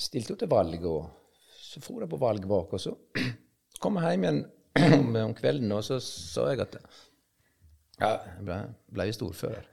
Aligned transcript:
stilte 0.00 0.34
jo 0.34 0.38
til 0.40 0.50
valg, 0.50 0.84
og 0.86 1.08
så 1.58 1.82
for 1.84 2.02
jeg 2.02 2.10
på 2.10 2.20
valgvak. 2.20 2.72
Og 2.72 2.80
så 2.80 2.94
kom 3.82 4.00
jeg 4.00 4.16
hjem 4.16 4.26
igjen 4.26 4.42
om, 5.00 5.20
om 5.24 5.36
kvelden, 5.36 5.72
og 5.74 5.84
så 5.86 6.00
sa 6.04 6.48
jeg 6.52 6.64
at 6.66 6.78
ja, 7.98 8.12
jeg 8.14 8.44
ble, 8.46 8.58
ble 8.94 9.08
visst 9.10 9.24
ordfører. 9.26 9.64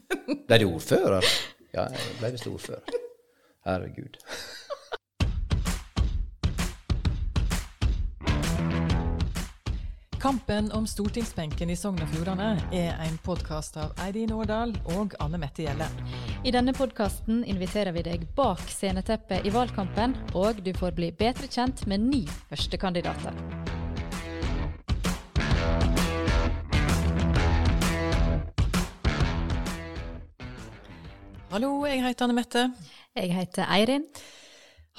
Ble 0.48 0.56
du 0.60 0.70
ordfører? 0.70 1.26
Ja, 1.74 1.84
jeg 1.92 2.14
ble 2.20 2.30
visst 2.32 2.48
ordfører. 2.48 2.94
Herregud. 3.66 4.16
Kampen 10.24 10.72
om 10.72 10.86
stortingsbenken 10.86 11.68
i 11.68 11.74
Sogn 11.76 12.00
og 12.00 12.08
Fjordane 12.08 12.54
er 12.72 12.94
en 13.04 13.18
podkast 13.26 13.74
av 13.76 13.90
Eirin 14.00 14.30
Årdal 14.32 14.70
og 14.94 15.12
Anne 15.20 15.36
Mette 15.36 15.66
Gjelle. 15.66 15.84
I 16.48 16.52
denne 16.54 16.72
podkasten 16.72 17.42
inviterer 17.44 17.92
vi 17.92 18.00
deg 18.06 18.22
bak 18.32 18.62
sceneteppet 18.72 19.44
i 19.44 19.52
valgkampen, 19.52 20.14
og 20.32 20.62
du 20.64 20.70
får 20.78 20.96
bli 20.96 21.10
bedre 21.12 21.44
kjent 21.44 21.82
med 21.92 22.06
ni 22.06 22.22
førstekandidater. 22.48 23.36
Hallo, 31.52 31.74
jeg 31.84 32.00
heter 32.00 32.30
Anne 32.30 32.38
Mette. 32.40 32.64
Jeg 33.12 33.36
heter 33.36 33.68
Eirin. 33.76 34.08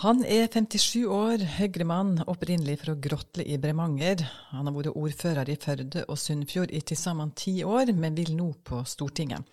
Han 0.04 0.26
er 0.28 0.50
57 0.52 1.06
år, 1.08 1.40
Høyre-mann, 1.56 2.18
opprinnelig 2.28 2.82
fra 2.82 2.98
Grotle 3.00 3.46
i 3.48 3.56
Bremanger. 3.64 4.26
Han 4.50 4.68
har 4.68 4.74
vært 4.76 4.92
ordfører 4.92 5.48
i 5.48 5.56
Førde 5.56 6.04
og 6.12 6.20
Sunnfjord 6.20 6.74
i 6.76 6.82
til 6.84 7.00
sammen 7.00 7.32
ti 7.32 7.62
år, 7.64 7.94
men 7.96 8.18
vil 8.18 8.34
nå 8.36 8.50
på 8.68 8.82
Stortinget. 8.92 9.48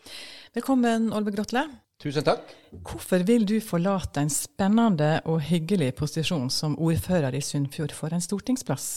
Velkommen, 0.59 1.13
Olve 1.15 1.31
Grotle. 1.37 1.63
Tusen 2.03 2.27
takk. 2.27 2.51
Hvorfor 2.75 3.23
vil 3.23 3.47
du 3.47 3.55
forlate 3.63 4.25
en 4.25 4.35
spennende 4.35 5.13
og 5.31 5.45
hyggelig 5.47 5.93
posisjon 6.03 6.51
som 6.51 6.75
ordfører 6.75 7.39
i 7.39 7.45
Sunnfjord 7.47 7.95
for 7.95 8.11
en 8.11 8.27
stortingsplass? 8.27 8.91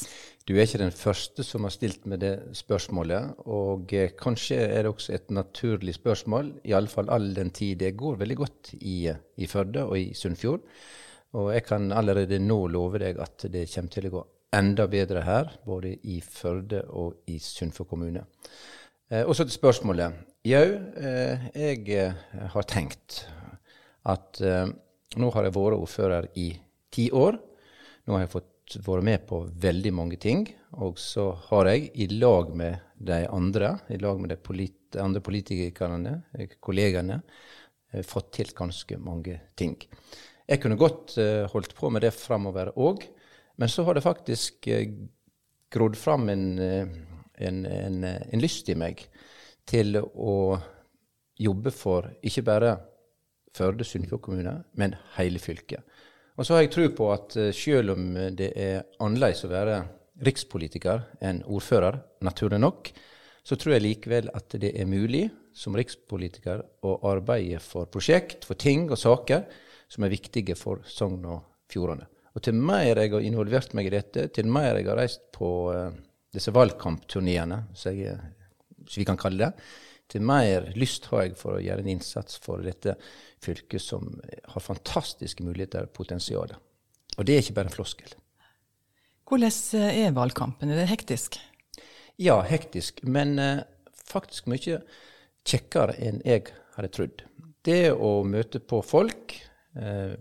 Du 0.49 0.55
er 0.55 0.65
ikke 0.65 0.81
den 0.81 0.97
første 0.97 1.45
som 1.45 1.69
har 1.69 1.77
stilt 1.77 2.09
meg 2.09 2.25
det 2.25 2.33
spørsmålet, 2.57 3.45
og 3.45 3.93
eh, 3.93 4.17
kanskje 4.17 4.63
er 4.65 4.87
det 4.87 4.95
også 4.95 5.13
et 5.13 5.29
naturlig 5.29 5.93
spørsmål, 6.01 6.55
iallfall 6.65 7.13
all 7.13 7.35
den 7.37 7.53
tid 7.53 7.85
det 7.85 7.93
går 8.01 8.17
veldig 8.25 8.41
godt 8.41 8.77
i, 8.81 9.03
i 9.13 9.53
Førde 9.53 9.85
og 9.85 9.99
i 10.01 10.07
Sunnfjord. 10.17 10.65
Og 11.35 11.51
jeg 11.53 11.65
kan 11.67 11.91
allerede 11.91 12.39
nå 12.39 12.57
love 12.71 13.01
deg 13.01 13.19
at 13.21 13.47
det 13.51 13.67
kommer 13.73 13.93
til 13.93 14.07
å 14.09 14.13
gå 14.13 14.23
enda 14.55 14.85
bedre 14.87 15.23
her, 15.25 15.51
både 15.67 15.97
i 16.07 16.21
Førde 16.23 16.85
og 16.95 17.27
i 17.31 17.37
Sunnfjord 17.43 17.89
kommune. 17.91 18.23
Eh, 19.11 19.23
og 19.25 19.35
så 19.35 19.43
til 19.43 19.57
spørsmålet. 19.57 20.21
Jau, 20.47 20.65
eh, 21.01 21.47
jeg 21.57 21.89
eh, 21.91 22.25
har 22.53 22.67
tenkt 22.69 23.25
at 24.07 24.39
eh, 24.41 24.69
nå 25.19 25.31
har 25.33 25.47
jeg 25.47 25.55
vært 25.55 25.79
ordfører 25.79 26.29
i 26.39 26.49
ti 26.93 27.09
år. 27.11 27.39
Nå 28.05 28.15
har 28.15 28.25
jeg 28.25 28.33
fått 28.35 28.77
være 28.85 29.05
med 29.05 29.25
på 29.27 29.41
veldig 29.65 29.93
mange 29.93 30.19
ting. 30.21 30.45
Og 30.81 30.99
så 31.01 31.29
har 31.49 31.71
jeg, 31.71 31.89
i 31.95 32.07
lag 32.15 32.53
med 32.55 32.79
de 32.95 33.23
andre, 33.27 33.75
i 33.89 33.99
lag 34.01 34.21
med 34.21 34.31
de 34.33 34.39
polit 34.39 34.95
andre 35.01 35.21
politikerne, 35.23 36.15
kollegene, 36.63 37.19
eh, 37.91 38.03
fått 38.05 38.31
til 38.39 38.53
ganske 38.55 38.97
mange 39.01 39.39
ting. 39.55 39.75
Jeg 40.45 40.61
kunne 40.61 40.77
godt 40.77 41.15
uh, 41.17 41.47
holdt 41.49 41.73
på 41.77 41.89
med 41.89 42.05
det 42.05 42.13
framover 42.13 42.69
òg, 42.77 43.05
men 43.57 43.71
så 43.71 43.85
har 43.87 43.97
det 43.97 44.05
faktisk 44.05 44.67
uh, 44.69 44.83
grodd 45.73 45.97
fram 45.97 46.29
en, 46.29 46.45
uh, 46.59 46.91
en, 47.41 47.63
en, 47.65 48.03
en, 48.05 48.43
lyst 48.43 48.69
i 48.69 48.77
meg 48.77 49.01
til 49.65 49.97
å 49.97 50.35
jobbe 51.41 51.73
for 51.73 52.11
ikke 52.23 52.45
bare 52.45 52.75
Førde 53.55 53.85
Sunnfjord 53.87 54.19
kommune, 54.19 54.51
men 54.75 54.97
hele 55.15 55.39
fylket. 55.39 55.79
Og 56.35 56.43
så 56.43 56.57
har 56.57 56.65
jeg 56.65 56.73
tro 56.73 56.89
på 56.91 57.05
at 57.13 57.37
selv 57.55 57.93
om 57.93 58.09
det 58.35 58.49
er 58.59 58.81
annerledes 58.99 59.45
å 59.47 59.49
være 59.53 59.77
rikspolitiker 60.27 61.05
enn 61.23 61.39
ordfører, 61.47 62.01
naturlig 62.27 62.59
nok, 62.59 62.91
så 63.47 63.55
tror 63.55 63.77
jeg 63.77 63.85
likevel 63.85 64.27
at 64.35 64.57
det 64.59 64.73
er 64.75 64.91
mulig 64.91 65.29
som 65.55 65.77
rikspolitiker 65.79 66.65
å 66.83 66.97
arbeide 67.13 67.61
for 67.63 67.87
prosjekt, 67.87 68.43
for 68.43 68.59
ting 68.59 68.89
og 68.89 68.99
saker 68.99 69.47
som 69.91 70.05
er 70.05 70.13
viktige 70.13 70.55
for 70.59 70.83
Sogn 70.89 71.25
og 71.29 71.41
Fjordane. 71.71 72.07
Og 72.35 72.43
til 72.43 72.57
mer 72.59 72.99
jeg 72.99 73.13
har 73.13 73.23
involvert 73.23 73.73
meg 73.77 73.87
i 73.87 73.95
dette, 73.95 74.27
til 74.35 74.49
mer 74.51 74.75
jeg 74.75 74.89
har 74.89 74.99
reist 74.99 75.29
på 75.35 75.49
uh, 75.71 75.87
disse 76.35 76.51
valgkampturneene, 76.55 77.61
som 77.77 77.95
vi 77.95 79.07
kan 79.07 79.19
kalle 79.19 79.47
det, 79.47 79.67
til 80.11 80.25
mer 80.27 80.67
lyst 80.77 81.07
har 81.09 81.23
jeg 81.25 81.37
for 81.39 81.55
å 81.55 81.63
gjøre 81.63 81.81
en 81.81 81.93
innsats 81.95 82.37
for 82.43 82.61
dette 82.61 82.93
fylket 83.41 83.81
som 83.81 84.11
har 84.51 84.61
fantastiske 84.61 85.45
muligheter 85.45 85.87
og 85.87 85.95
potensial. 85.95 86.51
Og 87.15 87.25
det 87.25 87.37
er 87.37 87.41
ikke 87.41 87.55
bare 87.57 87.71
en 87.71 87.77
floskel. 87.77 88.13
Hvordan 89.25 89.55
eh, 89.79 90.03
er 90.03 90.13
valgkampen? 90.13 90.69
Er 90.69 90.83
det 90.83 90.91
hektisk? 90.91 91.39
Ja, 92.21 92.37
hektisk. 92.45 93.01
Men 93.07 93.39
uh, 93.39 93.63
faktisk 94.05 94.51
mye 94.51 94.83
kjekkere 95.47 95.95
enn 96.03 96.21
jeg 96.27 96.51
hadde 96.75 96.91
trodd. 96.93 97.25
Det 97.65 97.95
å 97.95 98.19
møte 98.27 98.59
på 98.61 98.83
folk, 98.85 99.33
Eh, 99.33 99.54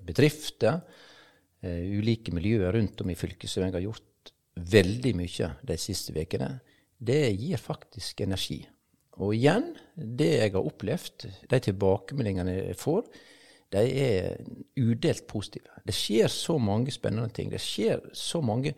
bedrifter, 0.07 0.81
eh, 1.63 1.83
ulike 1.99 2.35
miljøer 2.35 2.75
rundt 2.75 3.03
om 3.05 3.13
i 3.13 3.19
fylket 3.19 3.51
som 3.51 3.65
jeg 3.67 3.77
har 3.77 3.85
gjort 3.85 4.33
veldig 4.55 5.15
mye 5.19 5.51
de 5.67 5.77
siste 5.81 6.15
ukene, 6.15 6.51
det 7.05 7.35
gir 7.35 7.61
faktisk 7.61 8.23
energi. 8.25 8.63
Og 9.23 9.35
igjen, 9.37 9.73
det 9.95 10.31
jeg 10.41 10.55
har 10.55 10.67
opplevd, 10.67 11.27
de 11.51 11.61
tilbakemeldingene 11.69 12.55
jeg 12.59 12.79
får, 12.79 13.09
de 13.75 13.83
er 13.99 14.39
udelt 14.79 15.27
positive. 15.31 15.83
Det 15.87 15.95
skjer 15.95 16.31
så 16.31 16.59
mange 16.63 16.95
spennende 16.95 17.33
ting. 17.35 17.51
Det 17.51 17.63
skjer 17.63 18.03
så 18.15 18.41
mange 18.45 18.75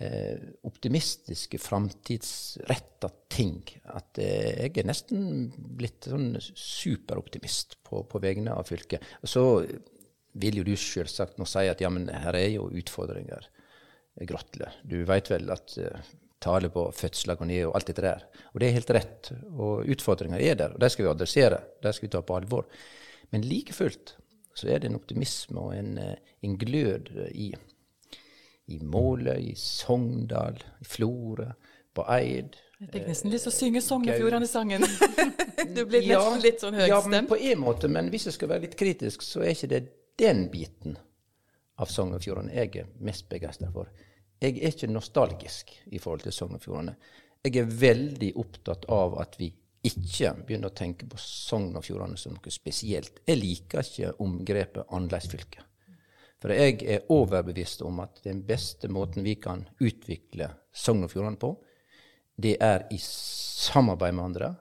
eh, 0.00 0.40
optimistiske, 0.68 1.60
framtidsretta 1.60 3.10
ting 3.32 3.60
at 3.92 4.20
eh, 4.22 4.64
jeg 4.64 4.80
er 4.80 4.88
nesten 4.88 5.50
blitt 5.52 6.08
sånn 6.08 6.34
superoptimist 6.40 7.78
på, 7.84 8.04
på 8.08 8.22
vegne 8.24 8.56
av 8.56 8.68
fylket. 8.68 9.04
Så 9.24 9.44
vil 10.32 10.60
jo 10.60 10.64
du 10.66 10.72
selvsagt 10.78 11.38
nå 11.38 11.46
si 11.48 11.66
at 11.68 11.82
ja, 11.82 11.90
men 11.92 12.08
her 12.08 12.36
er 12.38 12.48
jo 12.54 12.70
utfordringer. 12.72 13.48
Grotle. 14.28 14.68
Du 14.84 14.98
veit 15.08 15.30
vel 15.32 15.48
at 15.52 15.72
uh, 15.80 16.10
tallet 16.42 16.72
på 16.74 16.84
fødsler 16.92 17.38
går 17.38 17.48
ned 17.48 17.62
og 17.68 17.76
alt 17.78 17.88
dette 17.88 18.04
der. 18.04 18.24
Og 18.52 18.60
det 18.60 18.68
er 18.68 18.76
helt 18.76 18.92
rett. 18.96 19.30
Og 19.52 19.88
utfordringer 19.94 20.42
er 20.42 20.58
der, 20.58 20.74
og 20.74 20.82
de 20.82 20.90
skal 20.92 21.06
vi 21.06 21.12
adressere. 21.12 21.60
De 21.82 21.92
skal 21.94 22.08
vi 22.08 22.12
ta 22.12 22.22
på 22.26 22.36
alvor. 22.36 22.68
Men 23.32 23.46
like 23.48 23.76
fullt 23.76 24.16
så 24.52 24.68
er 24.68 24.82
det 24.82 24.90
en 24.90 24.98
optimisme 24.98 25.60
og 25.60 25.72
en, 25.76 25.94
eh, 25.98 26.32
en 26.44 26.58
glød 26.60 27.08
i, 27.32 27.54
i 28.68 28.78
Måløy, 28.84 29.46
i 29.52 29.54
Sogndal, 29.56 30.60
i 30.80 30.84
Florø, 30.84 31.48
på 31.96 32.04
Eid. 32.12 32.58
Jeg 32.82 32.90
fikk 32.92 33.08
nesten 33.08 33.32
lyst 33.32 33.46
til 33.46 33.52
å 33.52 33.56
synge 33.56 33.80
Sogn 33.84 34.10
og 34.10 34.18
Fjordane-sangen. 34.18 34.84
du 35.76 35.84
blir 35.86 36.02
nesten 36.02 36.12
ja, 36.12 36.22
litt 36.42 36.60
sånn 36.60 36.76
høystemt. 36.76 36.90
Ja, 36.90 37.00
men 37.14 37.28
på 37.30 37.38
en 37.38 37.60
måte. 37.62 37.88
Men 37.92 38.10
hvis 38.12 38.26
jeg 38.28 38.36
skal 38.36 38.50
være 38.52 38.66
litt 38.66 38.76
kritisk, 38.76 39.24
så 39.24 39.44
er 39.44 39.54
ikke 39.54 39.70
det 39.70 39.82
den 40.22 40.46
biten 40.52 40.94
av 41.82 41.90
Sogn 41.90 42.14
og 42.14 42.22
Fjordane 42.22 42.54
jeg 42.54 42.76
er 42.78 42.90
mest 43.02 43.26
begeistra 43.30 43.70
for. 43.74 43.90
Jeg 44.42 44.58
er 44.58 44.70
ikke 44.70 44.90
nostalgisk 44.90 45.72
i 45.90 45.98
forhold 46.02 46.22
til 46.26 46.34
Sogn 46.34 46.58
og 46.58 46.62
Fjordane. 46.62 46.94
Jeg 47.42 47.58
er 47.58 47.74
veldig 47.82 48.30
opptatt 48.38 48.86
av 48.90 49.18
at 49.22 49.34
vi 49.40 49.50
ikke 49.82 50.30
begynner 50.46 50.70
å 50.70 50.78
tenke 50.78 51.08
på 51.10 51.18
Sogn 51.18 51.74
og 51.74 51.82
Fjordane 51.86 52.18
som 52.18 52.36
noe 52.36 52.54
spesielt. 52.54 53.18
Jeg 53.26 53.40
liker 53.40 53.82
ikke 53.82 54.14
omgrepet 54.22 54.94
annerledesfylke. 54.94 55.66
For 56.42 56.54
jeg 56.54 56.78
er 56.90 57.10
overbevist 57.14 57.82
om 57.86 58.00
at 58.02 58.22
den 58.24 58.44
beste 58.46 58.90
måten 58.90 59.26
vi 59.26 59.36
kan 59.42 59.64
utvikle 59.82 60.50
Sogn 60.74 61.06
og 61.06 61.10
Fjordane 61.10 61.38
på, 61.38 61.52
det 62.42 62.56
er 62.62 62.86
i 62.94 62.98
samarbeid 63.02 64.14
med 64.14 64.24
andre 64.30 64.54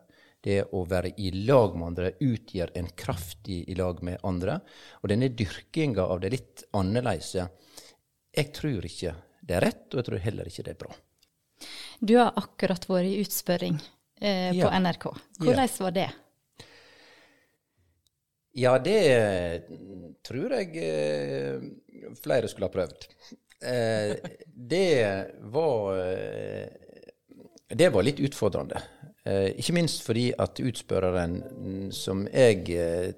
det 0.44 0.59
å 0.74 0.84
være 0.90 1.13
i 1.22 1.31
lag 1.46 1.75
med 1.78 1.88
andre 1.91 2.13
utgjør 2.19 2.74
en 2.79 2.90
kraft 2.97 3.50
i, 3.50 3.62
i 3.72 3.75
lag 3.78 4.02
med 4.06 4.22
andre. 4.28 4.59
Og 5.02 5.12
denne 5.12 5.29
dyrkinga 5.29 6.07
av 6.07 6.24
det 6.24 6.34
litt 6.34 6.66
annerledes, 6.78 7.35
jeg 8.31 8.54
tror 8.56 8.88
ikke 8.88 9.15
det 9.42 9.57
er 9.57 9.65
rett, 9.68 9.88
og 9.92 10.01
jeg 10.01 10.10
tror 10.10 10.25
heller 10.25 10.50
ikke 10.50 10.65
det 10.65 10.75
er 10.75 10.81
bra. 10.81 10.98
Du 12.01 12.15
har 12.18 12.33
akkurat 12.39 12.88
vært 12.89 13.12
i 13.12 13.21
utspørring 13.21 13.77
eh, 13.77 14.50
på 14.56 14.65
ja. 14.65 14.74
NRK. 14.81 15.07
Hvordan 15.38 15.68
ja. 15.68 15.77
var 15.86 15.98
det? 15.98 16.10
Ja, 18.57 18.74
det 18.83 19.01
tror 20.27 20.57
jeg 20.57 20.75
eh, 20.81 21.62
flere 22.19 22.50
skulle 22.51 22.68
ha 22.68 22.74
prøvd. 22.74 23.06
Eh, 23.62 24.18
det 24.45 25.31
var 25.54 26.00
eh, 26.01 26.68
Det 27.69 27.89
var 27.94 28.04
litt 28.04 28.19
utfordrende. 28.19 28.81
Eh, 29.21 29.51
ikke 29.62 29.75
minst 29.77 30.01
fordi 30.06 30.31
at 30.41 30.59
utspørreren, 30.63 31.35
mm, 31.53 31.89
som 31.94 32.23
jeg 32.31 32.63
eh, 32.73 33.12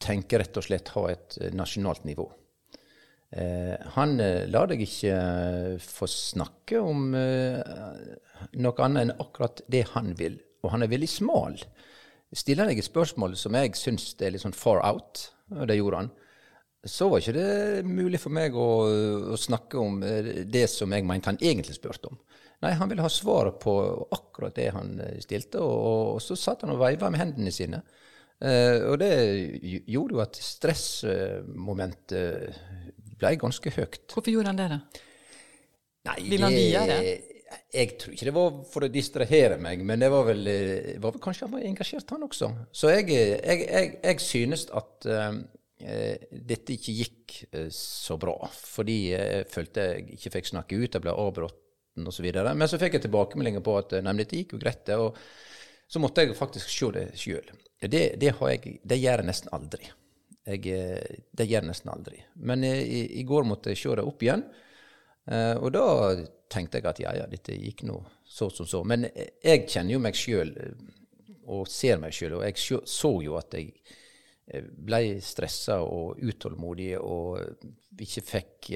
tenker 0.00 0.40
rett 0.40 0.56
og 0.56 0.64
slett 0.64 0.92
har 0.94 1.10
et 1.12 1.36
eh, 1.40 1.52
nasjonalt 1.56 2.08
nivå. 2.08 2.30
Han 3.94 4.10
lar 4.52 4.66
deg 4.68 4.82
ikke 4.84 5.14
få 5.80 6.04
snakke 6.04 6.76
om 6.84 7.14
noe 7.16 8.82
annet 8.84 9.06
enn 9.06 9.12
akkurat 9.24 9.62
det 9.72 9.86
han 9.94 10.10
vil. 10.18 10.34
Og 10.60 10.74
han 10.74 10.84
er 10.84 10.90
veldig 10.92 11.08
smal. 11.08 11.56
Stiller 12.28 12.68
deg 12.68 12.82
et 12.82 12.90
spørsmål 12.90 13.38
som 13.40 13.56
jeg 13.56 13.72
syns 13.80 14.10
er 14.20 14.34
litt 14.34 14.44
sånn 14.44 14.52
far 14.52 14.84
out, 14.84 15.30
og 15.48 15.64
det 15.70 15.78
gjorde 15.78 16.02
han. 16.02 16.12
Så 16.84 17.08
var 17.08 17.18
ikke 17.22 17.32
det 17.36 17.84
mulig 17.86 18.18
for 18.18 18.30
meg 18.34 18.56
å, 18.58 18.66
å 19.32 19.36
snakke 19.38 19.78
om 19.78 20.02
eh, 20.02 20.42
det 20.50 20.66
som 20.70 20.90
jeg 20.90 21.04
mente 21.06 21.28
han 21.30 21.38
egentlig 21.38 21.74
spurte 21.76 22.08
om. 22.10 22.18
Nei, 22.62 22.72
han 22.78 22.88
ville 22.90 23.02
ha 23.04 23.10
svaret 23.10 23.58
på 23.62 23.72
akkurat 24.14 24.54
det 24.58 24.70
han 24.74 25.00
eh, 25.02 25.20
stilte, 25.22 25.58
og, 25.62 26.16
og 26.16 26.22
så 26.24 26.34
satt 26.38 26.62
han 26.66 26.74
og 26.74 26.80
veiva 26.82 27.10
med 27.12 27.20
hendene 27.22 27.52
sine. 27.54 27.78
Eh, 28.42 28.78
og 28.88 28.96
det 29.02 29.12
gjorde 29.62 30.14
jo 30.16 30.20
at 30.24 30.34
stressmomentet 30.42 32.28
ble 33.22 33.30
ganske 33.38 33.68
høyt. 33.78 34.02
Hvorfor 34.10 34.32
gjorde 34.34 34.50
han 34.50 34.58
det, 34.58 34.68
da? 34.74 34.78
Nei, 36.10 36.18
Vil 36.32 36.42
han 36.42 36.58
det? 36.58 37.00
Jeg 37.72 37.88
tror 38.00 38.12
ikke 38.16 38.26
det 38.26 38.34
var 38.34 38.50
for 38.72 38.80
å 38.82 38.90
distrahere 38.90 39.56
meg, 39.60 39.84
men 39.86 40.00
det 40.02 40.10
var 40.10 40.24
vel, 40.24 40.42
var 40.98 41.12
vel 41.12 41.22
kanskje 41.22 41.46
han 41.46 41.54
var 41.54 41.62
engasjert, 41.68 42.10
han 42.10 42.26
også. 42.26 42.50
Så 42.74 42.90
jeg, 42.90 43.06
jeg, 43.12 43.58
jeg, 43.68 44.00
jeg 44.00 44.20
synes 44.24 44.66
at 44.72 45.06
dette 46.30 46.76
ikke 46.76 46.94
gikk 46.96 47.36
uh, 47.54 47.68
så 47.74 48.18
bra. 48.20 48.36
Fordi 48.52 48.98
jeg 49.12 49.46
følte 49.52 49.86
jeg 49.88 50.06
ikke 50.16 50.34
fikk 50.38 50.52
snakke 50.52 50.78
ut, 50.78 50.90
jeg 50.94 51.04
ble 51.04 51.14
avbrutt 51.14 51.58
osv. 52.08 52.28
Men 52.32 52.68
så 52.70 52.80
fikk 52.80 52.98
jeg 52.98 53.06
tilbakemeldinger 53.06 53.64
på 53.64 53.76
at 53.80 53.96
nei, 54.00 54.14
dette 54.22 54.38
gikk 54.38 54.56
jo 54.56 54.62
greit. 54.62 54.92
Og 54.96 55.18
så 55.90 56.02
måtte 56.02 56.24
jeg 56.24 56.38
faktisk 56.38 56.70
se 56.72 56.92
det 56.96 57.06
sjøl. 57.20 57.50
Det, 57.82 57.90
det, 58.22 58.30
det, 58.86 58.98
gjør 59.02 59.20
jeg 59.20 59.26
nesten 59.26 59.50
aldri. 59.52 59.90
Jeg, 60.46 60.62
det 61.34 61.46
gjør 61.46 61.58
jeg 61.58 61.68
nesten 61.68 61.90
aldri. 61.92 62.22
Men 62.48 62.64
i, 62.64 63.02
i 63.20 63.24
går 63.28 63.44
måtte 63.48 63.74
jeg 63.74 63.82
se 63.82 63.96
det 63.98 64.06
opp 64.06 64.22
igjen. 64.24 64.46
og 65.58 65.68
da 65.74 65.84
tenkte 66.52 66.80
jeg 66.80 66.88
at 66.88 67.00
ja, 67.02 67.12
ja, 67.20 67.26
dette 67.30 67.56
gikk 67.58 67.84
nå 67.88 67.98
så 68.24 68.48
som 68.50 68.68
så. 68.68 68.82
Men 68.88 69.04
jeg 69.10 69.66
kjenner 69.66 69.96
jo 69.96 70.02
meg 70.02 70.16
sjøl 70.16 70.54
og 71.52 71.68
ser 71.68 72.00
meg 72.00 72.14
sjøl, 72.16 72.38
og 72.38 72.46
jeg 72.46 72.80
så 72.88 73.12
jo 73.24 73.36
at 73.40 73.56
jeg 73.58 73.74
ble 74.50 75.20
stressa 75.22 75.78
og 75.86 76.18
utålmodig 76.18 76.96
og 76.98 78.00
ikke 78.02 78.24
fikk 78.26 78.70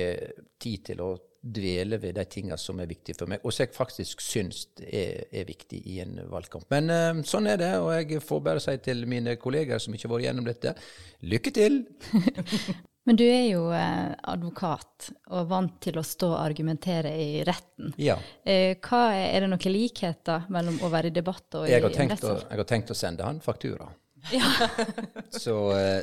tid 0.62 0.84
til 0.86 1.02
å 1.02 1.10
dvele 1.46 1.98
ved 2.02 2.16
de 2.18 2.24
tingene 2.28 2.58
som 2.58 2.80
er 2.80 2.90
viktige 2.90 3.18
for 3.18 3.30
meg, 3.30 3.44
og 3.44 3.54
som 3.54 3.64
jeg 3.64 3.76
faktisk 3.76 4.22
syns 4.24 4.64
er, 4.80 5.26
er, 5.30 5.46
viktig 5.48 5.82
i 5.92 6.00
en 6.02 6.18
valgkamp. 6.30 6.66
Men 6.72 6.90
uh, 6.90 7.22
sånn 7.26 7.48
er 7.50 7.60
det, 7.60 7.72
og 7.82 7.92
jeg 7.94 8.24
får 8.24 8.42
bare 8.48 8.62
si 8.62 8.76
til 8.82 9.06
mine 9.10 9.36
kolleger 9.40 9.82
som 9.82 9.94
ikke 9.94 10.08
har 10.08 10.16
vært 10.16 10.28
gjennom 10.28 10.50
dette, 10.50 10.74
lykke 11.26 11.54
til! 11.54 11.80
Men 13.06 13.14
du 13.14 13.22
er 13.22 13.44
jo 13.52 13.68
eh, 13.70 14.16
advokat 14.26 15.12
og 15.30 15.44
vant 15.46 15.76
til 15.78 15.94
å 15.94 16.02
stå 16.02 16.32
og 16.32 16.40
argumentere 16.40 17.12
i 17.14 17.44
retten. 17.46 17.92
Ja. 18.02 18.16
Eh, 18.42 18.80
hva 18.82 19.04
er, 19.14 19.28
er, 19.28 19.44
det 19.44 19.50
noen 19.52 19.70
likheter 19.70 20.48
mellom 20.50 20.80
å 20.82 20.90
være 20.90 21.12
i 21.12 21.14
debatt 21.14 21.54
og 21.60 21.68
i 21.70 21.78
rettssak? 21.78 22.48
Jeg 22.50 22.58
har 22.58 22.66
tenkt 22.66 22.90
å 22.90 22.98
sende 22.98 23.22
han 23.22 23.38
faktura. 23.44 23.86
Ja. 24.32 24.68
så, 25.42 25.56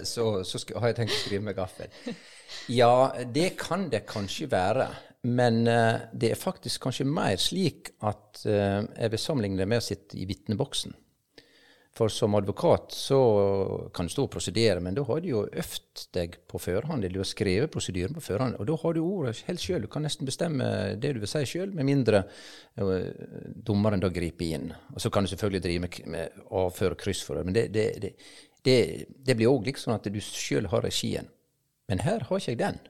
så, 0.07 0.27
så, 0.47 0.61
har 0.77 0.91
jeg 0.91 0.99
tenkt 1.01 1.15
å 1.15 1.21
skrive 1.23 1.47
med 1.49 1.57
gaffel. 1.57 1.89
Ja, 2.71 3.11
det 3.25 3.55
kan 3.59 3.89
det 3.91 4.05
kanskje 4.09 4.47
være. 4.51 4.87
Men 5.23 5.61
uh, 5.67 6.03
det 6.11 6.33
er 6.33 6.39
faktisk 6.39 6.83
kanskje 6.83 7.07
mer 7.07 7.37
slik 7.39 7.93
at 8.03 8.41
uh, 8.43 8.83
jeg 8.83 9.11
vil 9.13 9.21
sammenligne 9.21 9.61
det 9.61 9.69
med 9.71 9.79
å 9.79 9.85
sitte 9.85 10.19
i 10.19 10.27
vitneboksen. 10.27 10.95
For 11.93 12.09
som 12.09 12.33
advokat 12.35 12.91
så 12.91 13.19
kan 13.93 14.07
du 14.07 14.11
stå 14.11 14.23
og 14.25 14.31
prosedere, 14.33 14.81
men 14.81 14.95
da 14.97 15.03
har 15.05 15.19
du 15.21 15.27
jo 15.29 15.43
øvd 15.45 16.05
deg 16.17 16.39
på 16.49 16.57
førhånd. 16.57 17.03
Eller 17.03 17.19
du 17.19 17.21
har 17.21 17.29
skrevet 17.29 17.69
prosedyren 17.73 18.15
på 18.17 18.23
førhånd, 18.25 18.57
og 18.57 18.65
da 18.65 18.77
har 18.81 18.95
du 18.95 19.01
ordet 19.03 19.43
helt 19.45 19.61
sjøl. 19.61 19.85
Du 19.85 19.91
kan 19.93 20.01
nesten 20.01 20.25
bestemme 20.25 20.65
det 20.97 21.11
du 21.13 21.19
vil 21.21 21.29
si 21.29 21.43
sjøl, 21.51 21.69
med 21.77 21.85
mindre 21.85 22.23
uh, 22.81 22.95
dommeren 23.69 24.01
da 24.01 24.09
griper 24.13 24.55
inn. 24.57 24.73
Og 24.95 25.05
så 25.05 25.13
kan 25.13 25.27
du 25.27 25.29
selvfølgelig 25.35 25.61
drive 25.67 25.85
med, 25.85 25.99
med 26.15 26.41
avføre 26.63 26.97
kryssforhør, 26.97 27.45
men 27.45 27.59
det, 27.59 27.67
det, 27.75 27.85
det, 28.65 28.79
det, 29.13 29.37
blir 29.37 29.53
òg 29.53 29.69
liksom 29.69 29.93
at 29.93 30.09
du 30.09 30.17
sjøl 30.17 30.71
har 30.73 30.81
regien. 30.87 31.29
Men 31.91 32.01
her 32.01 32.25
har 32.25 32.41
ikke 32.41 32.55
jeg 32.55 32.63
den. 32.63 32.81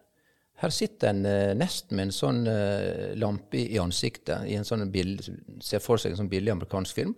Her 0.64 0.72
sitter 0.72 1.12
en 1.12 1.28
uh, 1.28 1.52
nesten 1.60 2.00
med 2.00 2.08
en 2.08 2.18
sånn 2.22 2.44
uh, 2.48 3.12
lampe 3.20 3.66
i, 3.66 3.82
ansiktet, 3.84 4.48
i 4.48 4.56
en 4.56 4.64
sånn 4.64 4.88
bild, 4.96 5.28
ser 5.60 5.84
for 5.84 6.00
seg 6.00 6.16
en 6.16 6.24
sånn 6.24 6.32
billig 6.32 6.56
amerikansk 6.56 7.04
film, 7.04 7.18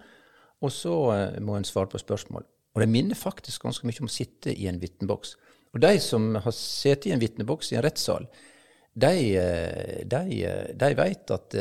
og 0.66 0.74
så 0.74 0.96
uh, 1.14 1.40
må 1.44 1.58
en 1.58 1.68
svare 1.68 1.92
på 1.92 2.02
spørsmål. 2.02 2.46
Og 2.76 2.84
det 2.84 2.90
minner 2.92 3.18
faktisk 3.18 3.64
ganske 3.64 3.88
mye 3.88 4.04
om 4.04 4.10
å 4.10 4.14
sitte 4.14 4.52
i 4.52 4.68
en 4.68 4.82
vitneboks. 4.82 5.36
Og 5.76 5.82
de 5.84 5.94
som 6.04 6.34
har 6.36 6.56
sittet 6.56 7.10
i 7.10 7.16
en 7.16 7.22
vitneboks 7.22 7.72
i 7.72 7.78
en 7.80 7.86
rettssal, 7.86 8.28
de, 8.96 9.12
de, 10.08 10.22
de 10.72 10.90
vet 10.96 11.32
at 11.36 11.56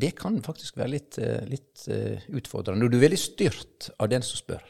det 0.00 0.10
kan 0.16 0.38
faktisk 0.44 0.78
være 0.80 0.92
litt, 0.94 1.18
litt 1.48 1.84
utfordrende. 2.32 2.86
Og 2.86 2.92
du 2.92 2.96
er 2.96 3.02
veldig 3.02 3.20
styrt 3.20 3.90
av 4.00 4.08
den 4.12 4.24
som 4.24 4.40
spør. 4.40 4.64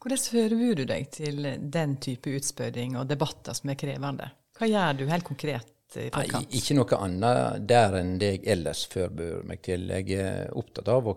Hvordan 0.00 0.22
forbereder 0.24 0.80
du 0.80 0.88
deg 0.88 1.08
til 1.12 1.48
den 1.72 1.96
type 2.00 2.32
utspørring 2.38 2.96
og 2.96 3.08
debatter 3.10 3.56
som 3.56 3.72
er 3.72 3.80
krevende? 3.80 4.30
Hva 4.56 4.70
gjør 4.72 5.00
du 5.00 5.04
helt 5.12 5.28
konkret? 5.28 5.74
i 5.96 6.10
forkant? 6.12 6.52
Ikke 6.54 6.76
noe 6.76 6.98
annet 7.00 7.64
der 7.68 7.96
enn 8.00 8.16
det 8.20 8.32
jeg 8.36 8.44
ellers 8.56 8.84
forbereder 8.90 9.46
meg 9.48 9.62
til. 9.64 9.88
Jeg 9.88 10.20
er 10.20 10.52
opptatt 10.58 10.90
av 10.92 11.08
å 11.08 11.16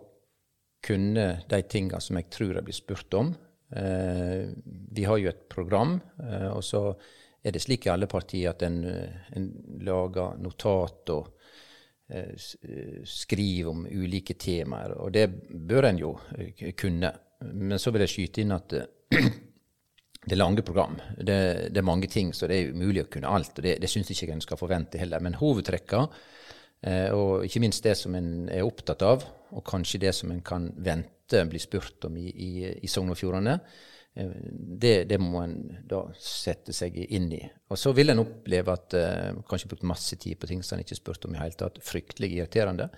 kunne 0.83 1.25
de 1.49 1.61
tingene 1.69 2.01
som 2.01 2.17
jeg 2.17 2.29
tror 2.33 2.55
jeg 2.57 2.67
blir 2.67 2.77
spurt 2.77 3.17
om. 3.17 3.33
Eh, 3.71 4.49
vi 4.91 5.03
har 5.07 5.19
jo 5.21 5.29
et 5.31 5.43
program, 5.49 5.99
eh, 6.23 6.49
og 6.51 6.63
så 6.65 6.89
er 7.41 7.55
det 7.55 7.61
slik 7.63 7.87
i 7.87 7.93
alle 7.93 8.09
partier 8.09 8.51
at 8.51 8.63
en, 8.65 8.81
en 8.85 9.45
lager 9.81 10.37
notat 10.41 11.13
og 11.13 11.29
eh, 12.11 12.33
skriver 12.37 13.71
om 13.71 13.85
ulike 13.87 14.35
temaer. 14.37 14.97
Og 14.99 15.13
det 15.15 15.27
bør 15.49 15.89
en 15.89 16.01
jo 16.01 16.15
eh, 16.37 16.73
kunne. 16.77 17.13
Men 17.51 17.81
så 17.81 17.93
vil 17.93 18.05
jeg 18.05 18.13
skyte 18.15 18.43
inn 18.43 18.53
at 18.57 18.75
det 20.27 20.35
er 20.35 20.37
lange 20.37 20.61
program. 20.61 20.99
Det, 21.17 21.71
det, 21.73 21.79
er 21.81 21.87
mange 21.87 22.09
ting, 22.11 22.33
så 22.33 22.49
det 22.49 22.59
er 22.59 22.75
umulig 22.75 23.07
å 23.07 23.09
kunne 23.09 23.31
alt. 23.31 23.55
og 23.57 23.65
Det, 23.65 23.79
det 23.81 23.89
syns 23.89 24.11
ikke 24.13 24.35
en 24.35 24.45
skal 24.45 24.59
forvente 24.59 25.01
heller. 25.01 25.23
Men 25.23 25.39
hovedtrekka, 25.39 26.03
eh, 26.05 26.29
og 26.81 27.43
ikke 27.45 27.61
minst 27.61 27.85
det 27.85 27.93
som 27.99 28.15
en 28.17 28.47
er 28.49 28.65
opptatt 28.65 29.03
av, 29.05 29.25
og 29.51 29.63
kanskje 29.67 30.01
det 30.05 30.13
som 30.15 30.31
en 30.31 30.41
kan 30.45 30.69
vente 30.77 31.43
bli 31.47 31.59
spurt 31.61 32.07
om 32.07 32.17
i, 32.19 32.27
i, 32.29 32.51
i 32.83 32.89
Sogn 32.89 33.11
og 33.11 33.19
Fjordane, 33.19 33.57
eh, 34.15 34.31
det, 34.51 34.95
det, 35.11 35.19
må 35.21 35.43
en 35.43 35.57
da 35.87 36.03
sette 36.17 36.75
seg 36.75 36.97
inn 37.03 37.29
i. 37.35 37.41
Og 37.71 37.79
så 37.79 37.93
vil 37.95 38.13
en 38.13 38.23
oppleve 38.23 38.75
at 38.75 38.97
eh, 38.97 39.43
kanskje 39.47 39.73
brukt 39.73 39.87
masse 39.87 40.17
tid 40.21 40.39
på 40.39 40.49
ting 40.51 40.63
som 40.63 40.77
en 40.77 40.85
ikke 40.85 40.97
spurte 40.97 41.21
spurt 41.21 41.29
om 41.29 41.37
i 41.37 41.43
hele 41.43 41.59
tatt. 41.59 41.79
Fryktelig 41.85 42.33
irriterende. 42.37 42.89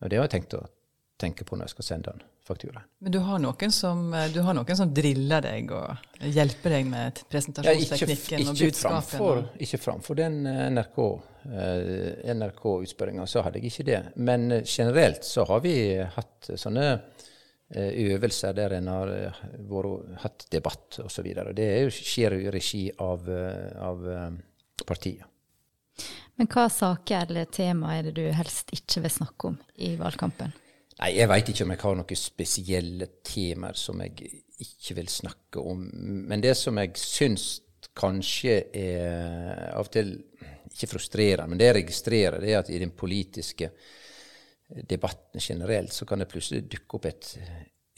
Og 0.00 0.10
det 0.10 0.20
har 0.20 0.28
jeg 0.28 0.36
tenkt 0.38 0.58
å 0.58 0.66
tenke 1.20 1.44
på 1.44 1.56
når 1.56 1.68
jeg 1.68 1.76
skal 1.76 1.90
sende 1.90 2.14
den 2.14 2.28
fakturaen. 2.50 2.86
Men 3.00 3.14
du 3.14 3.18
har, 3.24 3.40
noen 3.42 3.72
som, 3.74 4.10
du 4.34 4.40
har 4.44 4.56
noen 4.56 4.78
som 4.78 4.92
driller 4.94 5.44
deg 5.44 5.72
og 5.76 6.26
hjelper 6.26 6.76
deg 6.76 6.90
med 6.90 7.22
presentasjonsteknikken 7.30 8.10
ja, 8.10 8.16
ikke, 8.16 8.42
ikke 8.42 8.52
og 8.52 8.60
budskapen? 8.60 9.08
Framfor, 9.14 9.42
ikke 9.66 9.80
framfor 9.80 10.20
den 10.20 10.38
eh, 10.50 10.66
NRK, 10.74 11.00
uh, 11.46 12.36
NRK-utspørringa, 12.36 13.26
så 13.30 13.46
hadde 13.46 13.62
jeg 13.62 13.72
ikke 13.72 13.88
det. 13.90 14.02
Men 14.20 14.60
generelt 14.60 15.26
så 15.26 15.46
har 15.48 15.64
vi 15.64 15.74
hatt 16.18 16.52
sånne 16.60 16.92
øvelser 17.70 18.54
der 18.56 18.72
en 18.80 18.88
har 18.90 19.10
vært, 19.70 20.14
hatt 20.24 20.46
debatt 20.50 20.96
osv. 21.04 21.28
Det 21.54 21.68
jo, 21.84 21.92
skjer 21.94 22.34
i 22.40 22.48
regi 22.50 22.88
av, 22.98 23.30
av 23.78 24.08
partiet. 24.82 25.28
Men 26.40 26.48
hva 26.48 26.70
saker 26.72 27.26
eller 27.28 27.50
tema 27.52 27.92
er 27.98 28.08
det 28.08 28.14
du 28.16 28.24
helst 28.32 28.72
ikke 28.72 29.02
vil 29.04 29.12
snakke 29.12 29.50
om 29.50 29.58
i 29.84 29.92
valgkampen? 30.00 30.54
Nei, 31.00 31.14
jeg 31.16 31.30
veit 31.30 31.48
ikke 31.48 31.64
om 31.64 31.70
jeg 31.72 31.80
har 31.80 31.96
noen 31.96 32.18
spesielle 32.18 33.06
temaer 33.24 33.78
som 33.78 34.02
jeg 34.04 34.42
ikke 34.60 34.98
vil 34.98 35.08
snakke 35.08 35.62
om. 35.64 35.86
Men 36.28 36.42
det 36.44 36.52
som 36.60 36.76
jeg 36.76 36.92
syns 37.00 37.46
kanskje 37.96 38.56
er 38.76 39.70
av 39.72 39.86
og 39.86 39.94
til 39.94 40.12
ikke 40.70 40.90
frustrerende, 40.92 41.48
men 41.50 41.60
det 41.60 41.70
jeg 41.70 41.78
registrerer, 41.80 42.36
det 42.42 42.52
er 42.52 42.60
at 42.60 42.70
i 42.70 42.78
den 42.82 42.92
politiske 42.96 43.70
debatten 44.68 45.42
generelt 45.42 45.92
så 45.92 46.06
kan 46.06 46.20
det 46.20 46.28
plutselig 46.30 46.68
dukke 46.70 47.00
opp 47.00 47.08
et, 47.10 47.32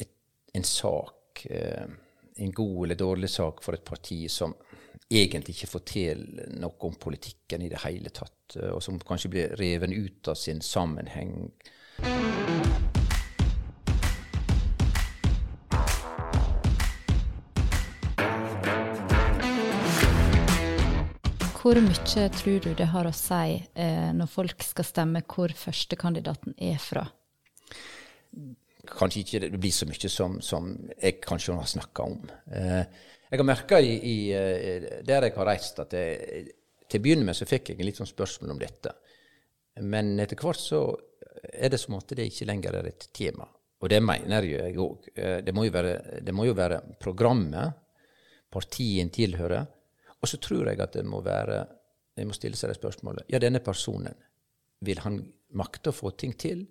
et, 0.00 0.14
en 0.54 0.64
sak, 0.64 1.42
eh, 1.50 1.90
en 2.38 2.54
god 2.54 2.86
eller 2.86 3.02
dårlig 3.02 3.28
sak 3.28 3.60
for 3.66 3.76
et 3.76 3.84
parti 3.84 4.22
som 4.32 4.54
egentlig 5.12 5.58
ikke 5.58 5.74
forteller 5.74 6.54
noe 6.62 6.88
om 6.88 6.96
politikken 7.02 7.66
i 7.66 7.68
det 7.68 7.82
hele 7.82 8.14
tatt, 8.14 8.56
og 8.70 8.80
som 8.84 9.02
kanskje 9.02 9.30
blir 9.32 9.54
reven 9.60 9.92
ut 9.92 10.30
av 10.32 10.38
sin 10.38 10.62
sammenheng. 10.64 11.50
Hvor 21.62 21.78
mye 21.78 22.22
tror 22.34 22.56
du 22.58 22.72
det 22.74 22.88
har 22.90 23.06
å 23.06 23.12
si 23.14 23.52
eh, 23.54 24.08
når 24.18 24.26
folk 24.26 24.64
skal 24.66 24.82
stemme 24.82 25.20
hvor 25.30 25.52
førstekandidaten 25.54 26.56
er 26.58 26.80
fra? 26.82 27.04
Kanskje 28.90 29.20
ikke 29.20 29.40
det 29.44 29.60
blir 29.62 29.70
så 29.70 29.86
mye 29.86 30.08
som, 30.10 30.40
som 30.42 30.72
jeg 30.96 31.20
kanskje 31.22 31.54
har 31.54 31.68
snakka 31.70 32.06
om. 32.08 32.16
Eh, 32.50 32.80
jeg 33.30 33.38
har 33.38 33.46
merka 33.46 33.78
eh, 33.78 34.88
der 35.06 35.28
jeg 35.28 35.36
har 35.36 35.48
reist, 35.52 35.78
at 35.84 35.94
jeg, 35.94 36.48
til 36.90 36.98
å 36.98 37.04
begynne 37.04 37.28
med 37.28 37.38
så 37.38 37.46
fikk 37.46 37.70
jeg 37.70 37.78
en 37.78 37.86
litt 37.86 38.00
sånn 38.00 38.10
spørsmål 38.10 38.56
om 38.56 38.62
dette. 38.64 38.96
Men 39.86 40.16
etter 40.18 40.42
hvert 40.42 40.58
så 40.58 40.80
er 41.46 41.70
det 41.70 41.78
som 41.78 41.94
at 42.00 42.10
det 42.10 42.26
ikke 42.26 42.48
lenger 42.50 42.80
er 42.80 42.88
et 42.90 43.06
tema. 43.14 43.46
Og 43.78 43.90
det 43.94 44.02
mener 44.02 44.50
jeg 44.50 44.82
òg. 44.82 45.06
Eh, 45.14 45.38
det, 45.46 45.54
jo 45.54 45.76
være, 45.78 45.94
det 46.26 46.34
må 46.34 46.50
jo 46.50 46.58
være 46.58 46.82
programmet 46.98 47.78
partiet 48.50 49.14
tilhører, 49.14 49.70
Og 50.22 50.30
så 50.30 50.38
tror 50.42 50.70
jeg 50.70 50.80
at 50.80 50.94
det 50.94 51.04
må 51.08 51.22
være 51.24 51.64
Jeg 52.16 52.28
må 52.28 52.34
stille 52.36 52.58
seg 52.60 52.68
det 52.68 52.76
spørsmålet. 52.76 53.24
Ja, 53.32 53.38
denne 53.40 53.62
personen, 53.64 54.12
vil 54.84 54.98
han 55.00 55.22
makte 55.56 55.88
å 55.88 55.96
få 55.96 56.10
ting 56.12 56.34
til? 56.36 56.66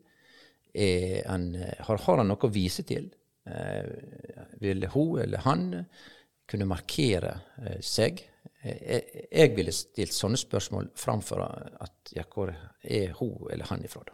Han, 1.25 1.48
har, 1.58 1.98
har, 1.98 2.20
han 2.22 2.29
noe 2.29 2.46
å 2.46 2.51
vise 2.53 2.86
til? 2.86 3.08
Eh, 3.50 3.88
vil 4.62 4.86
hun 4.93 5.17
eller 5.24 5.41
han 5.48 5.63
kunne 6.46 6.67
markere 6.70 7.34
eh, 7.58 7.79
seg? 7.81 8.22
Jeg, 8.62 9.25
jeg 9.31 9.53
ville 9.58 9.74
stilt 9.74 10.13
sånne 10.13 10.38
spørsmål 10.38 10.91
framfor 10.93 11.41
at 11.41 12.13
ja, 12.13 12.27
hvor 12.29 12.53
er 12.53 13.15
hun 13.17 13.50
eller 13.50 13.65
han 13.72 13.81
ifra, 13.88 14.05
da? 14.05 14.13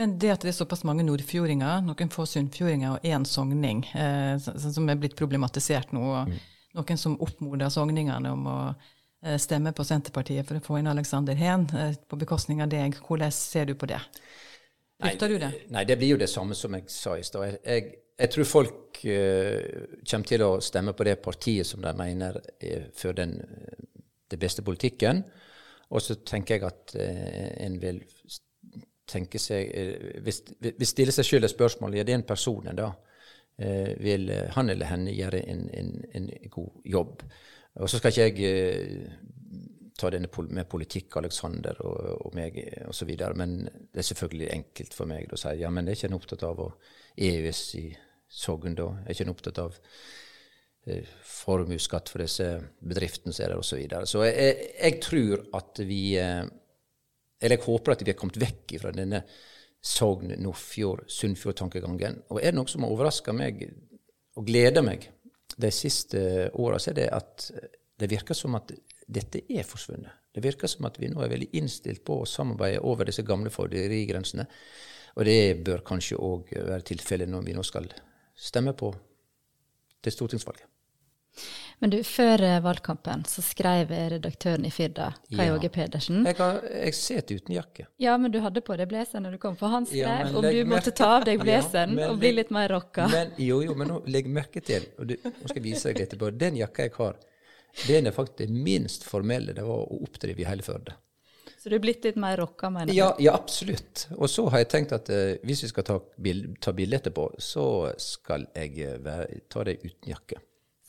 Men 0.00 0.14
det 0.18 0.30
at 0.32 0.44
det 0.46 0.52
er 0.52 0.56
såpass 0.56 0.86
mange 0.88 1.04
nordfjordinger, 1.04 1.82
noen 1.84 2.12
få 2.12 2.24
sunnfjordinger 2.28 2.94
og 2.94 3.04
én 3.04 3.26
sogning, 3.28 3.82
eh, 3.92 4.38
som 4.38 4.88
er 4.88 5.00
blitt 5.00 5.18
problematisert 5.18 5.92
nå, 5.92 6.04
og 6.06 6.30
mm. 6.30 6.38
Noen 6.76 6.98
som 6.98 7.18
oppmoder 7.20 7.72
sogningene 7.72 8.32
om 8.32 8.46
å 8.48 8.58
Eh, 9.24 9.38
stemme 9.38 9.70
på 9.72 9.84
Senterpartiet 9.86 10.46
for 10.48 10.58
å 10.58 10.64
få 10.64 10.78
inn 10.80 10.90
Alexander 10.90 11.38
Heen 11.38 11.68
eh, 11.78 11.94
på 12.10 12.18
bekostning 12.18 12.62
av 12.62 12.70
deg. 12.72 12.96
Hvordan 13.06 13.30
ser 13.34 13.68
du 13.70 13.76
på 13.78 13.86
det? 13.86 14.00
Frykter 14.98 15.30
du 15.30 15.36
det? 15.38 15.50
Nei, 15.70 15.84
det 15.86 15.96
blir 16.00 16.16
jo 16.16 16.18
det 16.18 16.30
samme 16.30 16.56
som 16.58 16.74
jeg 16.74 16.90
sa 16.90 17.14
i 17.18 17.22
stad. 17.26 17.60
Jeg, 17.62 17.92
jeg, 18.18 18.30
tror 18.34 18.46
folk 18.46 18.98
uh, 19.02 19.86
kommer 20.06 20.28
til 20.28 20.44
å 20.46 20.50
stemme 20.62 20.94
på 20.94 21.06
det 21.06 21.16
partiet 21.22 21.66
som 21.66 21.82
de 21.82 21.90
mener 21.98 22.38
er 22.62 22.84
for 22.98 23.14
den, 23.18 23.34
det 24.30 24.38
beste 24.38 24.62
politikken. 24.62 25.24
Og 25.90 26.02
så 26.02 26.20
tenker 26.22 26.58
jeg 26.58 26.66
at 26.68 26.94
uh, 26.94 27.48
en 27.66 27.80
vil 27.82 27.98
tenke 29.10 29.42
seg 29.42 29.74
uh, 29.74 30.22
hvis 30.22 30.94
stiller 30.94 31.14
seg 31.14 31.30
sjøl 31.30 31.46
et 31.46 31.54
spørsmål 31.54 31.98
er 31.98 32.06
det 32.06 32.18
en 32.18 32.26
personen 32.26 32.78
da, 32.78 32.92
vil 34.02 34.30
han 34.56 34.70
eller 34.72 34.90
henne 34.90 35.14
gjøre 35.14 35.42
en, 35.48 35.66
en, 35.76 35.92
en 36.14 36.28
god 36.50 36.86
jobb. 36.88 37.22
Og 37.80 37.90
så 37.90 38.00
skal 38.00 38.12
ikke 38.12 38.26
jeg 38.26 38.48
eh, 38.48 39.12
ta 39.98 40.10
denne 40.12 40.28
med 40.50 40.68
politikk, 40.70 41.16
Alexander 41.20 41.78
og, 41.86 42.26
og 42.26 42.34
meg 42.36 42.58
osv., 42.88 43.12
men 43.38 43.60
det 43.64 44.02
er 44.02 44.08
selvfølgelig 44.10 44.48
enkelt 44.56 44.96
for 44.96 45.10
meg 45.10 45.32
å 45.32 45.40
si 45.40 45.54
ja, 45.60 45.70
men 45.72 45.88
er 45.88 45.96
ikke 45.96 46.10
en 46.10 46.18
opptatt 46.18 46.44
av 46.48 46.60
å 46.64 46.72
EØS 47.16 47.62
i 47.80 47.86
Sogn 48.32 48.76
da? 48.76 48.88
Er 49.04 49.12
ikke 49.12 49.26
en 49.26 49.34
opptatt 49.34 49.60
av 49.60 49.78
eh, 50.88 51.08
formuesskatt 51.28 52.12
for 52.12 52.24
disse 52.24 52.48
bedriftene 52.80 53.34
som 53.34 53.44
er 53.44 53.54
der, 53.54 53.60
osv. 53.60 53.68
Så, 53.74 53.80
videre. 53.80 54.08
så 54.08 54.24
jeg, 54.24 54.68
jeg, 54.78 55.00
tror 55.04 55.46
at 55.60 55.82
vi 55.86 56.02
eh, 56.20 56.44
Eller 57.42 57.58
jeg 57.58 57.66
håper 57.66 57.92
at 57.92 58.04
vi 58.04 58.12
har 58.12 58.20
kommet 58.20 58.40
vekk 58.40 58.76
fra 58.80 58.94
denne 58.94 59.24
Sogn, 59.82 60.30
Nordfjord, 60.38 61.08
Sunnfjord-tankegangen. 61.10 62.22
Og 62.30 62.38
er 62.38 62.52
det 62.52 62.58
noe 62.60 62.70
som 62.70 62.84
har 62.86 62.92
overraska 62.94 63.34
meg 63.34 63.64
og 64.38 64.46
gleda 64.46 64.84
meg 64.84 65.08
de 65.58 65.70
siste 65.74 66.50
åra 66.54 66.78
er 66.88 66.96
det 66.96 67.08
at 67.12 67.48
det 68.00 68.08
virker 68.10 68.36
som 68.36 68.56
at 68.56 68.72
dette 69.12 69.42
er 69.50 69.66
forsvunnet. 69.68 70.12
Det 70.32 70.40
virker 70.44 70.70
som 70.70 70.86
at 70.88 70.96
vi 71.00 71.10
nå 71.12 71.20
er 71.20 71.32
veldig 71.32 71.50
innstilt 71.58 72.04
på 72.06 72.22
å 72.22 72.28
samarbeide 72.28 72.80
over 72.88 73.08
disse 73.08 73.24
gamle 73.26 73.52
forderigrensene. 73.52 74.46
Og 75.18 75.28
det 75.28 75.60
bør 75.66 75.84
kanskje 75.84 76.16
òg 76.16 76.54
være 76.56 76.86
tilfellet 76.88 77.28
når 77.28 77.44
vi 77.44 77.56
nå 77.56 77.64
skal 77.66 77.90
stemme 78.32 78.72
på 78.72 78.94
det 80.02 80.14
stortingsvalget. 80.14 80.64
Men 81.82 81.90
du, 81.90 81.96
før 82.06 82.42
eh, 82.46 82.60
valgkampen 82.62 83.24
så 83.26 83.42
skrev 83.42 83.90
redaktøren 83.90 84.62
i 84.62 84.70
Firda, 84.70 85.08
Kai 85.32 85.48
Åge 85.50 85.66
ja. 85.66 85.70
Pedersen 85.74 86.20
Jeg, 86.28 86.36
har, 86.38 86.60
jeg 86.62 86.94
sitter 86.94 87.40
uten 87.40 87.56
jakke. 87.56 87.86
Ja, 87.98 88.14
men 88.22 88.30
du 88.30 88.38
hadde 88.44 88.62
på 88.62 88.76
deg 88.78 88.86
blazeren 88.92 89.26
når 89.26 89.34
du 89.34 89.40
kom, 89.42 89.56
for 89.58 89.74
han 89.74 89.88
skrev 89.90 90.28
ja, 90.28 90.28
om 90.30 90.46
du 90.46 90.60
måtte 90.70 90.92
ta 90.94 91.08
av 91.16 91.26
deg 91.26 91.42
blazeren 91.46 91.98
ja, 91.98 92.12
og 92.12 92.20
bli 92.22 92.30
litt 92.36 92.52
mer 92.54 92.70
rocka. 92.70 93.08
Men, 93.10 93.32
jo, 93.42 93.58
jo, 93.66 93.74
men 93.74 93.90
nå 93.90 93.96
legg 94.14 94.30
merke 94.30 94.62
til, 94.62 94.86
og 94.94 95.10
du, 95.10 95.16
nå 95.26 95.32
skal 95.42 95.58
jeg 95.58 95.64
vise 95.64 95.90
deg 95.90 96.04
etterpå, 96.04 96.30
den 96.38 96.60
jakka 96.60 96.86
jeg 96.86 96.94
har, 97.00 97.18
den 97.88 98.06
er 98.06 98.14
faktisk 98.14 98.38
det 98.44 98.62
minst 98.62 99.08
formelle 99.08 99.56
det 99.56 99.66
var 99.66 99.82
å 99.82 99.98
oppdrive 100.06 100.44
i 100.44 100.46
hele 100.46 100.62
Førde. 100.62 100.94
Så 101.58 101.66
du 101.66 101.80
er 101.80 101.82
blitt 101.82 102.06
litt 102.06 102.18
mer 102.18 102.38
rocka, 102.38 102.70
mener 102.70 102.90
du? 102.90 102.94
Ja, 102.94 103.10
ja, 103.18 103.34
absolutt. 103.34 104.06
Og 104.14 104.30
så 104.30 104.46
har 104.54 104.62
jeg 104.62 104.70
tenkt 104.70 104.94
at 104.94 105.10
uh, 105.10 105.34
hvis 105.42 105.66
vi 105.66 105.74
skal 105.74 105.86
ta, 105.90 105.98
bild, 106.22 106.56
ta 106.62 106.70
bilde 106.78 107.02
etterpå, 107.02 107.26
så 107.42 107.66
skal 108.02 108.46
jeg 108.54 108.78
uh, 108.86 108.96
være, 109.02 109.42
ta 109.50 109.66
det 109.66 109.80
uten 109.82 110.14
jakke. 110.14 110.38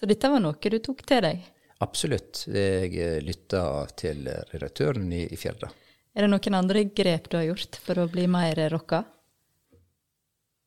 Så 0.03 0.07
dette 0.09 0.27
var 0.27 0.41
noe 0.43 0.59
du 0.59 0.75
tok 0.83 0.99
til 1.07 1.21
deg? 1.23 1.43
Absolutt. 1.79 2.41
Jeg 2.51 2.89
eh, 2.99 3.21
lytta 3.23 3.61
til 3.95 4.25
redaktøren 4.51 5.05
i, 5.15 5.21
i 5.31 5.37
Fjerda. 5.39 5.69
Er 6.11 6.25
det 6.25 6.27
noen 6.33 6.57
andre 6.57 6.81
grep 6.91 7.29
du 7.31 7.37
har 7.39 7.45
gjort 7.47 7.77
for 7.79 8.01
å 8.03 8.09
bli 8.11 8.25
mer 8.27 8.59
rocka? 8.73 8.99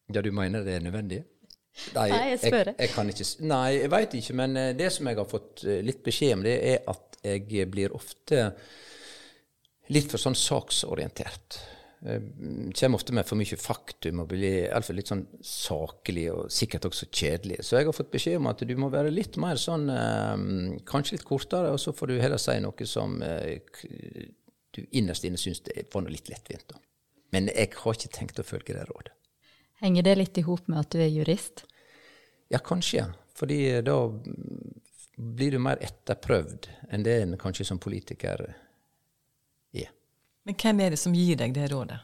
Ja, 0.09 0.23
du 0.25 0.31
mener 0.33 0.65
det 0.65 0.79
er 0.79 0.87
nødvendig? 0.87 1.19
Nei, 1.99 2.07
nei 2.15 2.23
jeg 2.31 2.41
spør. 2.47 2.71
Jeg, 2.71 2.79
jeg 2.81 2.95
kan 2.95 3.13
ikke, 3.13 3.29
nei, 3.53 3.61
jeg 3.75 3.93
veit 3.93 4.17
ikke. 4.23 4.39
Men 4.41 4.57
eh, 4.63 4.73
det 4.81 4.89
som 4.97 5.13
jeg 5.13 5.21
har 5.21 5.29
fått 5.29 5.67
eh, 5.69 5.85
litt 5.85 6.01
beskjed 6.09 6.39
om, 6.39 6.49
det 6.49 6.57
er 6.73 6.91
at 6.95 7.21
jeg 7.29 7.69
blir 7.77 7.93
ofte 8.01 8.47
litt 9.93 10.09
for 10.17 10.25
sånn 10.25 10.41
saksorientert. 10.47 11.61
Kommer 12.07 13.01
ofte 13.01 13.15
med 13.17 13.27
for 13.27 13.39
mye 13.41 13.59
faktum 13.59 14.21
og 14.23 14.29
blir 14.31 14.69
iallfall 14.69 14.99
litt 15.01 15.11
sånn 15.11 15.25
saklig 15.43 16.29
og 16.31 16.53
sikkert 16.55 16.87
også 16.87 17.09
kjedelig. 17.11 17.59
Så 17.67 17.81
jeg 17.81 17.89
har 17.89 17.97
fått 17.97 18.13
beskjed 18.13 18.39
om 18.39 18.47
at 18.51 18.63
du 18.63 18.75
må 18.79 18.91
være 18.93 19.11
litt 19.11 19.39
mer 19.43 19.59
sånn 19.59 19.89
eh, 19.91 20.35
Kanskje 20.87 21.17
litt 21.17 21.27
kortere, 21.27 21.73
og 21.75 21.81
så 21.83 21.95
får 21.97 22.13
du 22.13 22.21
heller 22.23 22.39
si 22.43 22.55
noe 22.63 22.87
som 22.87 23.17
eh, 23.27 23.59
du 24.77 24.83
innerst 24.93 25.27
inne 25.27 25.41
syns 25.41 25.65
det 25.67 25.89
var 25.93 26.05
noe 26.05 26.15
litt 26.15 26.31
lettvint. 26.31 26.69
Da. 26.71 26.79
Men 27.35 27.51
jeg 27.51 27.73
har 27.75 27.99
ikke 27.99 28.13
tenkt 28.15 28.39
å 28.39 28.47
følge 28.47 28.77
det 28.77 28.87
rådet. 28.91 29.15
Henger 29.83 30.07
det 30.07 30.15
litt 30.21 30.39
i 30.39 30.45
hop 30.47 30.69
med 30.71 30.85
at 30.85 30.95
du 30.95 31.03
er 31.03 31.11
jurist? 31.11 31.65
Ja, 32.53 32.63
kanskje. 32.63 33.09
Fordi 33.37 33.59
da 33.85 33.97
blir 35.17 35.57
du 35.57 35.59
mer 35.61 35.81
etterprøvd 35.85 36.71
enn 36.93 37.05
det 37.05 37.17
en 37.23 37.37
kanskje 37.41 37.67
som 37.69 37.83
politiker 37.83 38.47
er. 38.47 38.55
Men 40.47 40.59
hvem 40.63 40.83
er 40.85 40.95
det 40.95 41.01
som 41.03 41.15
gir 41.17 41.39
deg 41.41 41.55
det 41.57 41.71
rådet? 41.73 41.99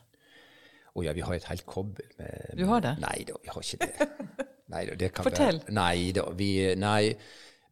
Å 0.92 0.98
oh, 0.98 1.04
ja, 1.06 1.14
vi 1.16 1.22
har 1.24 1.36
et 1.36 1.46
helt 1.48 1.64
kobbel 1.64 2.08
med 2.18 2.58
Du 2.58 2.66
har 2.68 2.82
det? 2.84 2.96
Nei 3.00 3.22
da, 3.28 3.38
vi 3.40 3.52
har 3.52 3.64
ikke 3.64 3.86
det. 3.86 4.08
Nei, 4.72 4.82
da, 4.88 4.96
det 4.98 5.10
Fortell. 5.16 5.60
Være, 5.62 5.74
nei 5.76 6.12
da, 6.16 6.26
vi 6.36 6.50
Nei. 6.80 7.14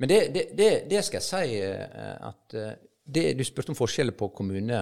Men 0.01 0.11
det, 0.11 0.19
det, 0.35 0.43
det, 0.57 0.71
det 0.89 1.03
skal 1.05 1.21
jeg 1.21 1.27
si 1.27 1.61
eh, 1.65 2.17
at 2.29 2.57
eh, 2.57 2.75
Du 3.05 3.45
spurte 3.45 3.73
om 3.73 3.79
forskjeller 3.79 4.17
på 4.17 4.31
kommune 4.37 4.81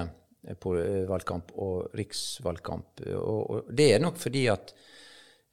på 0.62 0.74
valgkamp 1.08 1.50
og 1.60 1.96
riksvalgkamp. 1.98 3.02
Og, 3.18 3.40
og 3.50 3.72
det 3.74 3.88
er 3.94 4.02
nok 4.02 4.18
fordi 4.20 4.44
at 4.52 4.70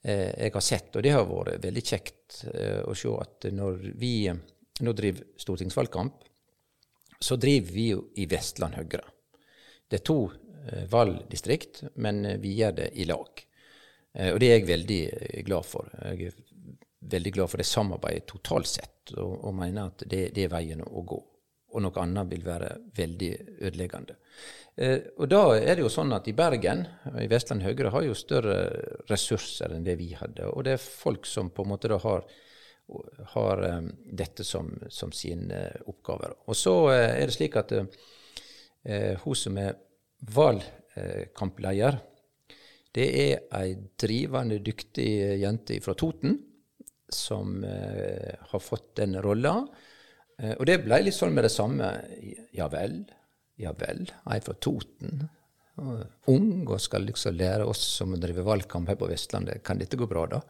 eh, 0.06 0.30
jeg 0.46 0.54
har 0.54 0.64
sett, 0.64 0.94
og 0.94 1.04
det 1.04 1.12
har 1.14 1.26
vært 1.28 1.64
veldig 1.64 1.84
kjekt 1.84 2.38
eh, 2.52 2.80
å 2.86 2.94
se, 2.96 3.10
at 3.20 3.48
når 3.52 3.90
vi 3.98 4.14
nå 4.30 4.94
driver 4.96 5.26
stortingsvalgkamp, 5.42 6.24
så 7.20 7.38
driver 7.40 7.72
vi 7.74 7.90
jo 7.90 8.02
i 8.20 8.28
Vestland 8.30 8.76
Høyre. 8.78 9.04
Det 9.88 10.00
er 10.00 10.06
to 10.06 10.18
eh, 10.30 10.84
valgdistrikt, 10.90 11.82
men 12.02 12.24
eh, 12.24 12.40
vi 12.42 12.56
gjør 12.58 12.76
det 12.80 12.90
i 12.98 13.06
lag. 13.08 13.46
Eh, 14.12 14.32
og 14.32 14.40
det 14.42 14.50
er 14.50 14.58
jeg 14.58 14.68
veldig 14.72 15.00
glad 15.46 15.68
for. 15.68 15.90
Jeg 16.02 16.32
er 16.32 16.42
veldig 17.16 17.32
glad 17.38 17.52
for 17.52 17.62
det 17.62 17.68
samarbeidet 17.70 18.26
totalt 18.32 18.70
sett, 18.70 19.14
og, 19.16 19.38
og 19.46 19.56
mener 19.56 19.92
at 19.92 20.06
det, 20.06 20.28
det, 20.34 20.46
er 20.46 20.54
veien 20.56 20.82
å 20.86 21.04
gå. 21.06 21.22
Og 21.76 21.82
noe 21.82 22.02
annet 22.02 22.30
vil 22.30 22.46
være 22.46 22.70
veldig 22.96 23.32
ødeleggende. 23.68 24.16
Eh, 24.76 24.98
og 25.16 25.28
da 25.32 25.42
er 25.56 25.76
det 25.76 25.84
jo 25.86 25.92
sånn 25.92 26.12
at 26.12 26.26
i 26.28 26.34
Bergen, 26.36 26.84
i 27.20 27.28
Vestland 27.30 27.64
Høyre, 27.64 27.92
har 27.94 28.04
jo 28.04 28.16
større 28.16 28.56
ressurser 29.10 29.72
enn 29.72 29.86
det 29.86 29.96
vi 30.00 30.10
hadde. 30.18 30.50
Og 30.52 30.66
det 30.66 30.76
er 30.76 30.82
folk 30.82 31.28
som 31.28 31.48
på 31.54 31.64
en 31.64 31.72
måte 31.72 31.90
da 31.92 32.00
har, 32.02 32.26
har 33.32 33.64
um, 33.78 33.88
dette 34.20 34.44
som, 34.44 34.68
som 34.92 35.14
sine 35.16 35.64
oppgaver. 35.88 36.36
Og 36.46 36.58
så 36.58 36.76
uh, 36.90 36.94
er 36.94 37.24
det 37.24 37.36
slik 37.38 37.56
at 37.58 37.72
eh, 37.72 37.88
hun 38.86 39.34
som 39.34 39.56
er 39.58 39.72
valgkampleder, 40.36 41.98
det 42.96 43.06
er 43.20 43.42
ei 43.58 43.74
drivende 44.00 44.60
dyktig 44.64 45.08
jente 45.42 45.76
fra 45.84 45.92
Toten 45.98 46.38
som 47.12 47.64
eh, 47.64 48.34
har 48.50 48.62
fått 48.62 48.94
den 48.96 49.18
rolla. 49.22 49.58
Eh, 50.38 50.54
og 50.56 50.64
det 50.68 50.80
ble 50.84 51.02
litt 51.04 51.16
sånn 51.16 51.34
med 51.36 51.44
det 51.46 51.52
samme. 51.52 51.90
Ja 52.56 52.70
vel, 52.72 53.02
ja 53.60 53.74
vel, 53.76 54.06
ei 54.32 54.40
fra 54.44 54.56
Toten. 54.56 55.26
Ung 56.32 56.64
og 56.64 56.80
skal 56.80 57.04
liksom 57.04 57.36
lære 57.36 57.66
oss 57.68 57.82
som 57.98 58.16
driver 58.16 58.48
valgkamp 58.48 58.88
her 58.88 58.96
på 58.96 59.10
Vestlandet, 59.10 59.60
kan 59.64 59.76
dette 59.78 59.98
gå 60.00 60.08
bra, 60.08 60.24
da? 60.30 60.40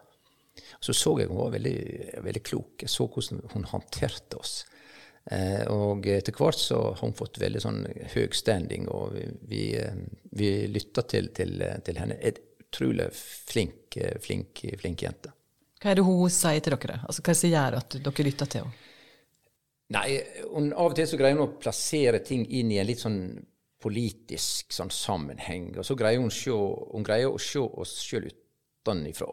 Så 0.81 0.95
så 0.97 1.17
jeg 1.21 1.29
hun 1.29 1.41
var 1.43 1.53
veldig, 1.57 1.79
veldig 2.25 2.43
klok. 2.47 2.85
Jeg 2.85 2.93
så 2.93 3.09
hvordan 3.11 3.43
hun 3.53 3.67
håndterte 3.73 4.39
oss. 4.39 4.61
Eh, 5.31 5.65
og 5.75 6.07
etter 6.07 6.35
hvert 6.37 6.61
så 6.61 6.79
har 6.93 7.01
hun 7.01 7.17
fått 7.19 7.41
veldig 7.43 7.63
sånn 7.63 7.81
høy 8.13 8.29
standing, 8.37 8.87
og 8.95 9.17
vi, 9.51 9.73
vi, 10.39 10.51
eh, 10.55 10.69
lytter 10.71 11.07
til, 11.11 11.33
til, 11.35 11.65
til, 11.85 11.99
henne. 11.99 12.19
Et 12.23 12.39
utrolig 12.63 13.09
flink, 13.15 13.97
eh, 13.99 14.21
flink, 14.23 14.63
flink 14.79 15.03
jente. 15.03 15.35
Hva 15.83 15.93
er 15.93 15.99
det 15.99 16.07
hun 16.07 16.31
sier 16.33 16.63
til 16.63 16.77
dere? 16.77 17.01
Altså, 17.05 17.25
hva 17.25 17.35
er 17.35 17.41
som 17.41 17.53
gjør 17.53 17.81
at 17.81 17.99
dere 17.99 18.29
lytter 18.29 18.53
til 18.53 18.65
henne? 18.65 18.83
Nei, 19.95 20.07
hun, 20.51 20.73
Av 20.75 20.91
og 20.91 20.97
til 20.99 21.07
så 21.07 21.19
greier 21.19 21.37
hun 21.37 21.47
å 21.47 21.53
plassere 21.63 22.19
ting 22.27 22.43
inn 22.59 22.73
i 22.75 22.81
en 22.83 22.89
litt 22.89 23.03
sånn 23.03 23.21
politisk 23.83 24.73
sånn 24.75 24.91
sammenheng. 24.91 25.73
Og 25.79 25.87
så 25.87 25.95
greier 25.99 26.23
hun, 26.23 26.33
se, 26.35 26.55
hun 26.55 27.07
greier 27.07 27.31
å 27.31 27.39
se 27.43 27.63
oss 27.63 27.99
sjøl 28.03 28.27
utenfra. 28.31 29.29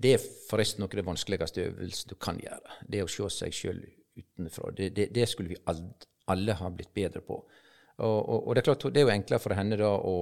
Det 0.00 0.14
er 0.14 0.24
forresten 0.48 0.84
noe 0.84 0.92
av 0.92 1.00
det 1.00 1.06
vanskeligste 1.08 1.66
øvelsen 1.66 2.12
du 2.12 2.16
kan 2.20 2.40
gjøre. 2.40 2.78
Det 2.88 3.02
å 3.04 3.10
se 3.10 3.28
seg 3.40 3.56
sjøl 3.56 3.82
utenfra. 4.18 4.72
Det, 4.76 4.90
det, 4.96 5.08
det, 5.14 5.26
skulle 5.30 5.54
vi 5.54 5.60
alle 6.28 6.56
ha 6.58 6.70
blitt 6.70 6.94
bedre 6.94 7.22
på. 7.24 7.38
Og, 7.98 8.18
og, 8.18 8.46
og 8.46 8.54
det 8.54 8.62
er 8.62 8.68
klart, 8.68 8.88
det 8.94 9.02
er 9.02 9.08
jo 9.08 9.14
enklere 9.14 9.42
for 9.42 9.58
henne 9.58 9.78
da 9.80 9.90
å, 9.90 10.18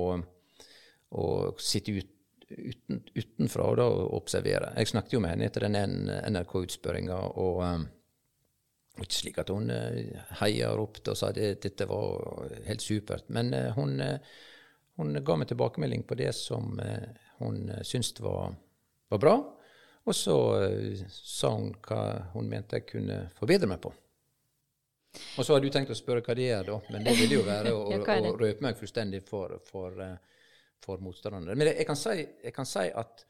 å 1.20 1.26
sitte 1.60 1.92
ut, 1.96 2.12
uten, 2.48 3.02
utenfra 3.16 3.68
og 3.74 4.14
observere. 4.16 4.72
Jeg 4.78 4.92
snakket 4.92 5.16
jo 5.16 5.22
med 5.24 5.34
henne 5.34 5.50
etter 5.50 5.66
den 5.66 6.08
NRK-utspørringa. 6.08 7.18
og 7.36 7.62
um, 7.64 7.86
ikke 8.96 9.12
slik 9.12 9.40
at 9.42 9.52
hun 9.52 9.68
uh, 9.68 10.28
heia 10.40 10.70
og 10.72 10.78
ropte 10.80 11.12
og 11.12 11.20
sa 11.20 11.28
at 11.32 11.40
dette 11.64 11.88
var 11.90 12.54
helt 12.68 12.84
supert. 12.84 13.28
Men 13.28 13.52
uh, 13.52 13.74
hun, 13.76 13.98
uh, 14.00 14.16
hun, 14.96 15.20
ga 15.20 15.36
meg 15.36 15.50
tilbakemelding 15.52 16.06
på 16.08 16.16
det 16.16 16.32
som 16.36 16.80
hun 17.42 17.58
syntes 17.84 18.16
var, 18.24 18.56
var 19.12 19.20
bra. 19.20 19.36
Og 20.06 20.14
så 20.14 20.36
sa 21.10 21.50
hun 21.56 21.72
hva 21.82 22.02
hun 22.34 22.50
mente 22.50 22.78
jeg 22.78 22.86
kunne 22.92 23.24
forbedre 23.38 23.68
meg 23.70 23.80
på. 23.82 23.90
Og 25.36 25.46
så 25.46 25.54
har 25.54 25.62
du 25.62 25.68
tenkt 25.72 25.90
å 25.90 25.96
spørre 25.96 26.22
hva 26.24 26.36
det 26.36 26.46
er, 26.52 26.66
da. 26.68 26.76
Men 26.92 27.06
det 27.06 27.16
ville 27.18 27.38
jo 27.38 27.46
være 27.46 27.72
å, 27.74 27.82
ja, 27.94 28.00
å 28.00 28.34
røpe 28.36 28.64
meg 28.64 28.78
fullstendig 28.78 29.22
for, 29.26 29.56
for, 29.66 29.96
for 30.84 31.02
motstanderne. 31.02 31.56
Men 31.56 31.72
jeg 31.72 31.88
kan, 31.88 31.98
si, 31.98 32.20
jeg 32.44 32.54
kan, 32.56 32.68
si, 32.68 32.86
at 32.92 33.26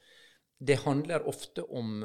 det 0.59 0.81
handler 0.85 1.29
ofte 1.31 1.65
om 1.65 2.03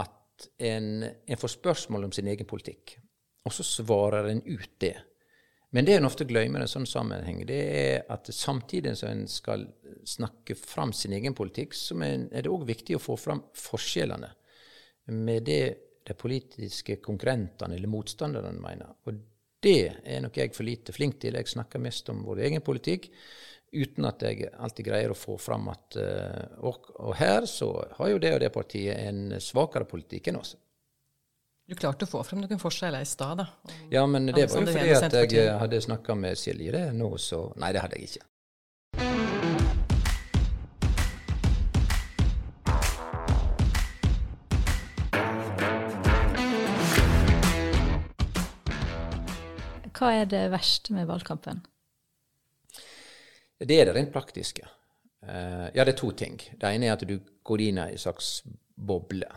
at 0.00 0.48
en, 0.64 0.90
en 1.04 1.40
får 1.40 1.54
spørsmål 1.58 2.08
om 2.08 2.16
sin 2.16 2.30
egen 2.32 2.48
politikk, 2.48 2.96
og 3.44 3.54
så 3.54 3.66
svarer 3.66 4.30
en 4.30 4.42
ut 4.46 4.76
det. 4.82 4.96
Men 5.70 5.86
det 5.86 5.94
en 5.96 6.08
ofte 6.08 6.26
glemmer 6.26 6.62
i 6.62 6.66
en 6.66 6.70
sånn 6.70 6.88
sammenheng, 6.88 7.44
det 7.46 7.60
er 7.60 8.00
at 8.10 8.26
samtidig 8.34 8.96
som 8.98 9.12
en 9.12 9.28
skal 9.30 9.68
snakke 10.08 10.56
fram 10.58 10.90
sin 10.96 11.14
egen 11.14 11.36
politikk, 11.36 11.76
så 11.78 11.94
er 12.02 12.42
det 12.42 12.50
òg 12.50 12.66
viktig 12.66 12.96
å 12.98 13.02
få 13.02 13.14
fram 13.20 13.44
forskjellene 13.54 14.32
med 15.14 15.46
det 15.46 15.62
de 16.10 16.16
politiske 16.16 16.96
konkurrentene 17.04 17.76
eller 17.76 17.90
motstanderne 17.90 18.52
mener. 18.58 18.94
Og 19.06 19.20
det 19.62 19.92
er 20.04 20.22
nok 20.24 20.38
jeg 20.40 20.54
for 20.56 20.66
lite 20.66 20.94
flink 20.96 21.20
til. 21.20 21.36
Jeg 21.36 21.52
snakker 21.52 21.82
mest 21.82 22.08
om 22.12 22.24
vår 22.26 22.46
egen 22.48 22.64
politikk 22.64 23.10
uten 23.70 24.08
at 24.08 24.24
jeg 24.26 24.48
alltid 24.58 24.88
greier 24.88 25.12
å 25.12 25.18
få 25.18 25.36
fram 25.38 25.68
at 25.70 25.98
uh, 26.00 26.64
og, 26.66 26.88
og, 26.96 27.12
her 27.20 27.46
så 27.46 27.68
har 28.00 28.10
jo 28.10 28.18
det 28.22 28.32
og 28.34 28.40
det 28.42 28.50
partiet 28.54 28.98
en 28.98 29.36
svakere 29.38 29.86
politikk 29.86 30.32
enn 30.32 30.40
oss. 30.40 30.56
Du 31.70 31.76
klarte 31.78 32.02
å 32.02 32.10
få 32.10 32.24
frem 32.26 32.40
noen 32.42 32.58
forskjeller 32.58 33.04
i 33.04 33.06
stad, 33.06 33.38
da? 33.38 33.44
Ja, 33.94 34.00
men 34.10 34.24
det 34.26 34.32
var 34.34 34.40
jo 34.42 34.66
fordi 34.66 34.90
at 34.90 35.12
jeg 35.30 35.52
hadde 35.54 35.78
snakka 35.84 36.16
med 36.18 36.34
Silje 36.34 36.72
det 36.74 36.80
nå, 36.98 37.12
så 37.14 37.44
Nei, 37.62 37.68
det 37.70 37.84
hadde 37.84 37.94
jeg 37.94 38.08
ikke. 38.10 38.24
Hva 49.94 50.10
er 50.16 50.26
det 50.32 50.40
verste 50.50 50.96
med 50.96 51.06
valgkampen? 51.06 51.60
Det 53.62 53.78
er 53.78 53.86
det 53.86 53.94
rent 53.94 54.10
praktiske. 54.10 54.66
Uh, 55.22 55.70
ja, 55.70 55.84
det 55.84 55.94
er 55.94 56.00
to 56.02 56.10
ting. 56.18 56.34
Det 56.50 56.66
ene 56.66 56.90
er 56.90 56.98
at 56.98 57.06
du 57.06 57.20
går 57.46 57.62
inn 57.68 57.78
i 57.78 57.86
en 57.92 58.02
slags 58.08 58.40
boble 58.74 59.30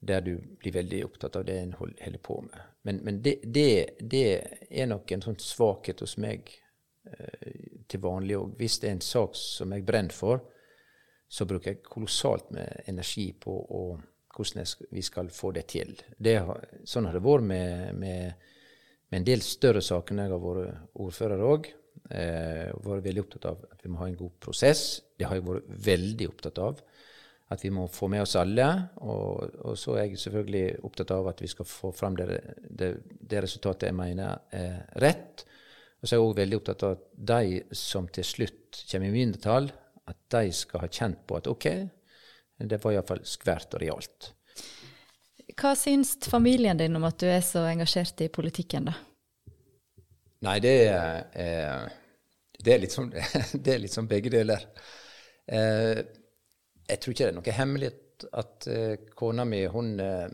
der 0.00 0.20
du 0.20 0.34
blir 0.60 0.74
veldig 0.76 1.04
opptatt 1.06 1.36
av 1.36 1.44
det 1.48 1.56
en 1.60 1.76
holder 1.78 2.18
på 2.22 2.40
med. 2.44 2.58
Men, 2.82 3.00
men 3.04 3.22
det, 3.22 3.38
det, 3.42 3.98
det, 4.00 4.26
er 4.70 4.90
nok 4.90 5.12
en 5.12 5.24
sånn 5.24 5.38
svakhet 5.42 6.02
hos 6.04 6.16
meg 6.22 6.50
eh, 7.10 7.84
til 7.88 8.02
vanlig 8.04 8.36
òg. 8.38 8.52
Hvis 8.58 8.80
det 8.82 8.90
er 8.90 8.98
en 8.98 9.06
sak 9.06 9.38
som 9.40 9.72
jeg 9.74 9.86
brenner 9.86 10.14
for, 10.14 10.44
så 11.26 11.46
bruker 11.48 11.72
jeg 11.72 11.86
kolossalt 11.86 12.52
med 12.54 12.84
energi 12.86 13.32
på 13.40 13.50
å, 13.50 13.82
hvordan 14.36 14.68
vi 14.94 15.02
skal 15.02 15.32
få 15.34 15.50
det 15.56 15.66
til. 15.72 15.96
Det 16.18 16.36
sånn 16.86 17.08
har 17.08 17.16
det 17.16 17.24
vært 17.24 17.48
med, 17.48 17.96
med 17.98 18.52
med 19.08 19.20
en 19.20 19.26
del 19.26 19.42
større 19.44 19.82
saker 19.84 20.16
når 20.16 20.26
jeg 20.26 20.34
har 20.34 20.44
vært 20.44 21.02
ordfører 21.04 21.44
òg. 21.46 21.68
Eh, 22.10 22.70
vært 22.84 23.06
veldig 23.06 23.22
opptatt 23.22 23.48
av 23.50 23.62
at 23.70 23.82
vi 23.84 23.90
må 23.92 24.00
ha 24.02 24.08
en 24.10 24.18
god 24.18 24.34
prosess. 24.42 24.82
Det 25.16 25.28
har 25.28 25.38
jeg 25.38 25.46
vært 25.46 25.70
veldig 25.86 26.28
opptatt 26.32 26.60
av. 26.62 26.82
At 27.54 27.62
vi 27.62 27.70
må 27.70 27.84
få 27.92 28.08
med 28.10 28.24
oss 28.24 28.34
alle. 28.40 28.66
Og, 29.06 29.58
og 29.68 29.76
så 29.78 29.94
er 29.96 30.08
jeg 30.08 30.22
selvfølgelig 30.24 30.80
opptatt 30.86 31.12
av 31.14 31.28
at 31.30 31.42
vi 31.44 31.50
skal 31.50 31.68
få 31.68 31.92
fram 31.94 32.16
det, 32.18 32.40
det, 32.58 32.90
det 33.06 33.42
resultatet 33.44 33.90
jeg 33.90 33.98
mener 33.98 34.40
er 34.56 34.80
rett. 35.02 35.46
Og 36.00 36.08
så 36.08 36.14
er 36.14 36.18
jeg 36.18 36.26
òg 36.26 36.38
veldig 36.40 36.58
opptatt 36.60 36.86
av 36.86 36.96
at 36.96 37.04
de 37.30 37.60
som 37.76 38.08
til 38.12 38.26
slutt 38.26 38.82
kommer 38.90 39.08
i 39.08 39.14
mindretall, 39.14 39.70
at 40.06 40.18
de 40.34 40.50
skal 40.54 40.84
ha 40.84 40.90
kjent 40.90 41.22
på 41.26 41.38
at 41.38 41.48
OK, 41.50 41.68
det 42.66 42.80
var 42.82 42.94
iallfall 42.94 43.22
skvært 43.26 43.74
og 43.76 43.82
realt. 43.82 44.32
Hva 45.56 45.72
syns 45.78 46.16
familien 46.28 46.78
din 46.78 46.98
om 46.98 47.06
at 47.08 47.18
du 47.20 47.28
er 47.30 47.42
så 47.44 47.64
engasjert 47.70 48.20
i 48.26 48.32
politikken, 48.32 48.90
da? 48.90 48.96
Nei, 50.46 50.58
det 50.60 50.74
er, 50.92 51.88
det 52.60 52.74
er, 52.74 52.80
litt, 52.82 52.92
sånn, 52.92 53.08
det 53.64 53.72
er 53.72 53.82
litt 53.82 53.94
sånn 53.94 54.08
begge 54.10 54.32
deler. 54.34 54.66
Eh, 55.46 56.02
jeg 56.86 57.00
tror 57.00 57.14
ikke 57.14 57.24
det 57.24 57.32
er 57.32 57.38
noe 57.38 57.56
hemmelighet 57.56 58.26
at 58.40 58.66
uh, 58.72 58.92
kona 59.18 59.44
mi 59.48 59.62
hun 59.68 59.94
uh, 60.00 60.26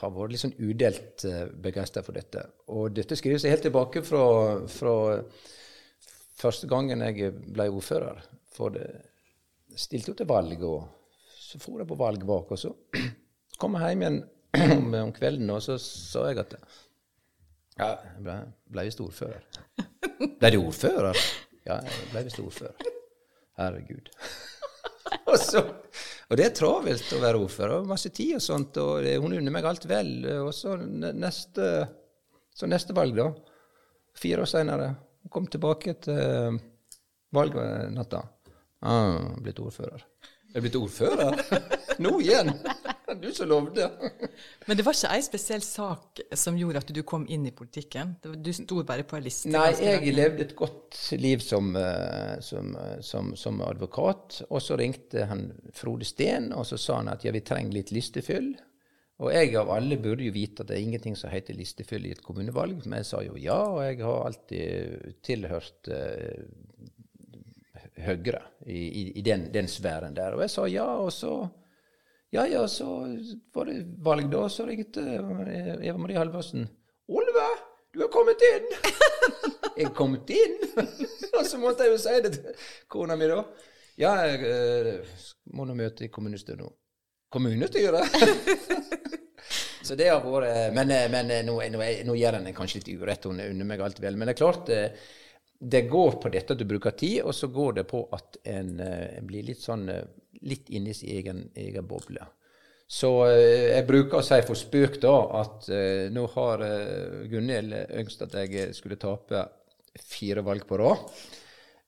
har 0.00 0.12
vært 0.14 0.34
litt 0.34 0.44
sånn 0.44 0.58
udelt 0.58 1.24
begeistra 1.62 2.04
for 2.06 2.18
dette. 2.18 2.44
Og 2.74 2.92
dette 2.94 3.18
skriver 3.18 3.40
seg 3.42 3.54
helt 3.56 3.66
tilbake 3.66 4.04
fra, 4.06 4.24
fra 4.70 4.94
første 6.38 6.68
gangen 6.70 7.02
jeg 7.08 7.32
ble 7.48 7.68
ordfører. 7.72 8.20
For 8.54 8.74
det 8.74 8.86
stilte 9.78 10.12
jo 10.12 10.18
til 10.18 10.28
valg, 10.30 10.62
og 10.66 10.86
så 11.38 11.60
for 11.62 11.80
jeg 11.80 11.88
på 11.88 11.98
valg 11.98 12.24
bak. 12.26 12.52
og 12.52 12.58
så 12.58 12.74
kom 13.60 13.78
jeg 13.78 13.94
hjem 13.94 14.04
igjen 14.04 14.20
om, 14.78 14.94
om 15.04 15.14
kvelden, 15.14 15.50
og 15.54 15.62
så 15.64 15.78
sa 15.82 16.28
jeg 16.28 16.42
at 16.44 16.56
ja, 17.78 17.92
jeg 17.94 18.22
ble, 18.26 18.36
ble 18.74 18.86
visst 18.88 19.02
ordfører. 19.04 19.44
Ble 20.40 20.50
du 20.50 20.58
ordfører? 20.64 21.18
Ja, 21.62 21.76
jeg 21.78 22.08
ble 22.10 22.24
visst 22.26 22.40
ordfører. 22.42 22.88
Herregud. 23.58 24.10
og, 25.30 25.36
så, 25.40 25.62
og, 26.28 26.34
det 26.38 26.46
er 26.46 26.56
travelt 26.56 27.12
å 27.14 27.20
være 27.22 27.42
ordfører. 27.42 27.76
og 27.80 27.90
Masse 27.90 28.12
tid 28.14 28.36
og 28.38 28.44
sånt. 28.44 28.78
Og 28.82 29.04
det, 29.04 29.16
hun 29.22 29.36
unner 29.36 29.54
meg 29.54 29.68
alt 29.68 29.86
vel. 29.88 30.12
Og 30.44 30.52
så 30.56 30.76
neste, 30.78 31.68
så 32.54 32.70
neste 32.70 32.96
valg, 32.96 33.18
da. 33.18 33.30
Fire 34.18 34.44
år 34.44 34.50
seinere. 34.50 34.90
Hun 35.24 35.34
kom 35.34 35.46
tilbake 35.50 35.96
til 36.04 36.58
valgnatta. 37.34 38.22
Ah, 38.88 39.34
blitt 39.42 39.58
ordfører. 39.62 40.04
Er 40.54 40.60
du 40.60 40.64
blitt 40.64 40.78
ordfører? 40.78 41.42
Nå 42.04 42.18
igjen? 42.22 42.54
Du 43.22 43.32
som 43.32 43.48
lovde. 43.48 43.90
Men 44.66 44.76
det 44.76 44.84
var 44.84 44.96
ikke 44.96 45.10
ei 45.16 45.22
spesiell 45.24 45.62
sak 45.64 46.20
som 46.36 46.58
gjorde 46.60 46.82
at 46.82 46.92
du 46.92 47.00
kom 47.08 47.24
inn 47.30 47.46
i 47.48 47.54
politikken? 47.56 48.16
Du 48.20 48.50
sto 48.52 48.82
bare 48.86 49.06
på 49.08 49.18
ei 49.18 49.24
liste? 49.24 49.50
Nei, 49.52 49.70
jeg 49.80 50.14
levde 50.14 50.44
et 50.44 50.54
godt 50.58 50.98
liv 51.16 51.42
som, 51.44 51.70
eh, 51.78 52.36
som, 52.44 52.74
eh, 52.76 52.98
som, 53.04 53.34
som, 53.36 53.60
advokat. 53.64 54.42
Og 54.48 54.62
så 54.62 54.76
ringte 54.80 55.28
han 55.30 55.48
Frode 55.74 56.08
Steen, 56.08 56.52
og 56.52 56.66
så 56.68 56.80
sa 56.80 57.00
han 57.00 57.12
at 57.12 57.24
ja, 57.24 57.32
vi 57.34 57.44
trenger 57.44 57.80
litt 57.80 57.94
listefyll. 57.96 58.52
Og 59.18 59.32
jeg 59.34 59.56
av 59.58 59.70
alle 59.74 59.98
burde 59.98 60.28
jo 60.28 60.34
vite 60.34 60.62
at 60.62 60.70
det 60.70 60.76
er 60.76 60.84
ingenting 60.84 61.16
som 61.18 61.32
heter 61.32 61.56
listefyll 61.58 62.04
i 62.06 62.12
et 62.14 62.22
kommunevalg. 62.22 62.84
Men 62.84 63.00
jeg 63.00 63.08
sa 63.08 63.22
jo 63.24 63.34
ja, 63.40 63.58
og 63.72 63.80
jeg 63.82 64.02
har 64.04 64.26
alltid 64.28 65.14
tilhørt 65.26 65.90
uh, 65.90 66.44
Høyre 67.98 68.44
i, 68.62 68.78
i, 68.78 69.02
i 69.18 69.22
den, 69.26 69.48
den, 69.50 69.66
sfæren 69.66 70.14
der. 70.14 70.36
Og 70.36 70.44
jeg 70.44 70.52
sa 70.52 70.68
ja, 70.70 70.86
og 71.02 71.10
så 71.10 71.32
ja, 72.30 72.46
ja, 72.46 72.68
så 72.68 73.16
var 73.54 73.64
det 73.64 73.84
valg, 74.04 74.30
da. 74.30 74.48
Så 74.48 74.66
ringte 74.66 75.00
Eva 75.00 75.98
Marie 75.98 76.18
Halvorsen. 76.18 76.68
'Olve, 77.08 77.46
du 77.92 78.02
har 78.02 78.10
kommet 78.12 78.42
inn!' 78.44 78.72
jeg 79.78 79.86
er 79.86 79.94
kommet 79.96 80.30
inn? 80.30 80.58
og 81.38 81.46
så 81.46 81.60
måtte 81.60 81.86
jeg 81.86 81.94
jo 81.94 82.00
si 82.02 82.16
det 82.26 82.32
til 82.34 82.66
kona 82.92 83.16
mi, 83.16 83.30
da. 83.30 83.40
Ja, 83.98 84.12
jeg 84.28 84.44
uh, 84.44 85.22
må 85.56 85.64
nå 85.66 85.76
møte 85.78 86.04
i 86.04 86.10
kommunestyret 86.12 86.60
nå. 86.60 86.68
Kommunestyret? 87.32 88.12
så 89.88 89.96
det 89.96 90.10
har 90.10 90.20
vært 90.20 90.76
Men, 90.76 90.92
eh, 90.92 91.08
men 91.12 91.32
eh, 91.32 91.42
nå, 91.44 91.56
nå, 91.72 91.80
nå, 92.08 92.14
gjør 92.16 92.38
en 92.38 92.52
kanskje 92.56 92.82
litt 92.82 92.92
urett. 93.00 93.24
Hun 93.24 93.40
unner 93.40 93.68
meg 93.68 93.82
alt 93.84 94.00
vel. 94.04 94.16
Men 94.20 94.28
det 94.28 94.36
er 94.36 94.42
klart 94.44 94.70
det 95.58 95.82
går 95.90 96.20
på 96.22 96.30
dette 96.30 96.54
at 96.54 96.60
du 96.60 96.68
bruker 96.68 96.94
tid, 96.94 97.22
og 97.24 97.34
så 97.34 97.48
går 97.50 97.80
det 97.80 97.88
på 97.90 98.04
at 98.14 98.38
en, 98.46 98.76
en 98.78 99.26
blir 99.26 99.48
litt 99.48 99.64
sånn 99.64 99.88
litt 100.46 100.68
inni 100.70 100.94
sin 100.94 101.10
egen, 101.16 101.46
egen 101.56 101.88
boble. 101.88 102.26
Så 102.88 103.10
eh, 103.28 103.74
jeg 103.74 103.86
bruker 103.88 104.20
å 104.20 104.24
si 104.24 104.38
for 104.46 104.56
spøk 104.56 104.96
da 105.02 105.16
at 105.42 105.66
eh, 105.74 106.06
nå 106.12 106.24
har 106.32 106.64
eh, 106.64 107.26
Gunhild 107.28 107.74
ønsket 108.00 108.30
at 108.30 108.38
jeg 108.48 108.72
skulle 108.76 108.96
tape 109.00 109.44
fire 109.98 110.44
valg 110.46 110.64
på 110.68 110.78
rad. 110.80 111.04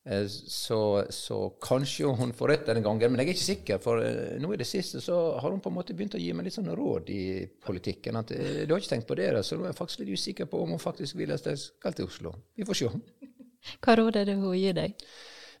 Eh, 0.05 0.27
så, 0.29 1.05
så, 1.09 1.39
kanskje 1.61 2.11
hun 2.19 2.35
får 2.37 2.53
rett 2.53 2.69
denne 2.69 2.85
gangen, 2.85 3.09
men 3.09 3.23
jeg 3.23 3.31
er 3.31 3.33
ikke 3.33 3.47
sikker. 3.47 3.81
For 3.81 4.05
eh, 4.05 4.37
nå 4.41 4.53
i 4.53 4.61
det 4.61 4.69
siste 4.69 5.01
så 5.01 5.17
har 5.41 5.49
hun 5.49 5.63
på 5.63 5.73
en 5.73 5.79
måte 5.79 5.97
begynt 5.97 6.19
å 6.19 6.21
gi 6.21 6.29
meg 6.37 6.45
litt 6.45 6.59
sånne 6.59 6.77
råd 6.77 7.09
i 7.15 7.23
politikken. 7.65 8.21
at 8.21 8.35
Du 8.35 8.75
har 8.75 8.77
ikke 8.77 8.93
tenkt 8.93 9.09
på 9.09 9.17
det, 9.17 9.33
så 9.41 9.57
nå 9.57 9.65
er 9.65 9.73
jeg 9.73 9.81
faktisk 9.81 10.05
litt 10.05 10.13
usikker 10.13 10.53
på 10.53 10.61
om 10.61 10.75
hun 10.75 10.85
faktisk 10.85 11.17
vil 11.17 11.33
at 11.33 11.49
jeg 11.49 11.65
skal 11.65 11.97
til 11.97 12.13
Oslo. 12.13 12.37
Vi 12.53 12.69
får 12.69 12.83
se. 12.83 12.93
Hva 13.81 13.97
råd 13.97 14.21
er 14.21 14.29
det 14.29 14.37
hun 14.37 14.53
gir 14.57 14.77
deg? 14.77 15.01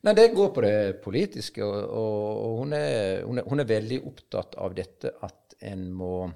Nei, 0.01 0.13
Det 0.17 0.27
går 0.33 0.49
på 0.49 0.61
det 0.65 1.01
politiske. 1.03 1.63
og, 1.63 1.89
og 1.93 2.57
hun, 2.63 2.73
er, 2.73 3.23
hun, 3.23 3.37
er, 3.37 3.49
hun, 3.49 3.59
er, 3.59 3.69
veldig 3.69 4.01
opptatt 4.09 4.55
av 4.57 4.73
dette 4.77 5.13
at 5.21 5.55
en 5.71 5.89
må 5.93 6.31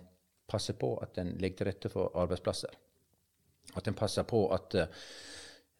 passe 0.45 0.75
på 0.77 0.91
at 1.01 1.17
en 1.17 1.33
legger 1.41 1.63
til 1.63 1.71
rette 1.71 1.89
for 1.89 2.11
arbeidsplasser. 2.21 2.69
at 3.75 3.87
en 3.87 3.97
passer 3.97 4.23
på 4.23 4.45
at 4.53 4.75
vi 4.75 4.83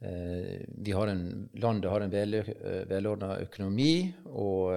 har 0.03 1.07
en, 1.07 1.49
landet 1.53 1.91
har 1.91 2.01
en 2.01 2.11
vel, 2.11 2.43
velordna 2.89 3.37
økonomi, 3.41 4.13
og, 4.27 4.73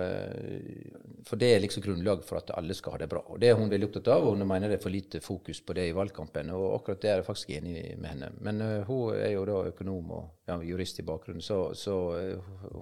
for 1.27 1.37
det 1.41 1.49
er 1.53 1.61
liksom 1.65 1.83
grunnlag 1.85 2.23
for 2.25 2.37
at 2.39 2.51
alle 2.57 2.75
skal 2.77 2.93
ha 2.95 2.99
det 3.03 3.11
bra. 3.11 3.21
Og 3.27 3.41
Det 3.41 3.49
er 3.51 3.59
hun 3.59 3.71
veldig 3.71 3.89
opptatt 3.91 4.09
av, 4.15 4.21
og 4.25 4.31
hun 4.37 4.49
mener 4.49 4.69
det 4.71 4.77
er 4.79 4.85
for 4.85 4.95
lite 4.95 5.21
fokus 5.21 5.61
på 5.61 5.73
det 5.77 5.89
i 5.91 5.97
valgkampen. 5.97 6.51
og 6.55 6.75
Akkurat 6.79 7.03
det 7.03 7.11
er 7.11 7.17
jeg 7.21 7.27
faktisk 7.27 7.51
enig 7.59 7.75
med 7.99 8.09
henne. 8.15 8.29
Men 8.41 8.55
hun 8.89 9.05
er 9.19 9.33
jo 9.35 9.43
da 9.49 9.57
økonom 9.73 10.07
og 10.17 10.25
ja, 10.49 10.55
jurist 10.65 11.03
i 11.03 11.09
bakgrunnen, 11.09 11.45
så, 11.45 11.59
så 11.75 11.95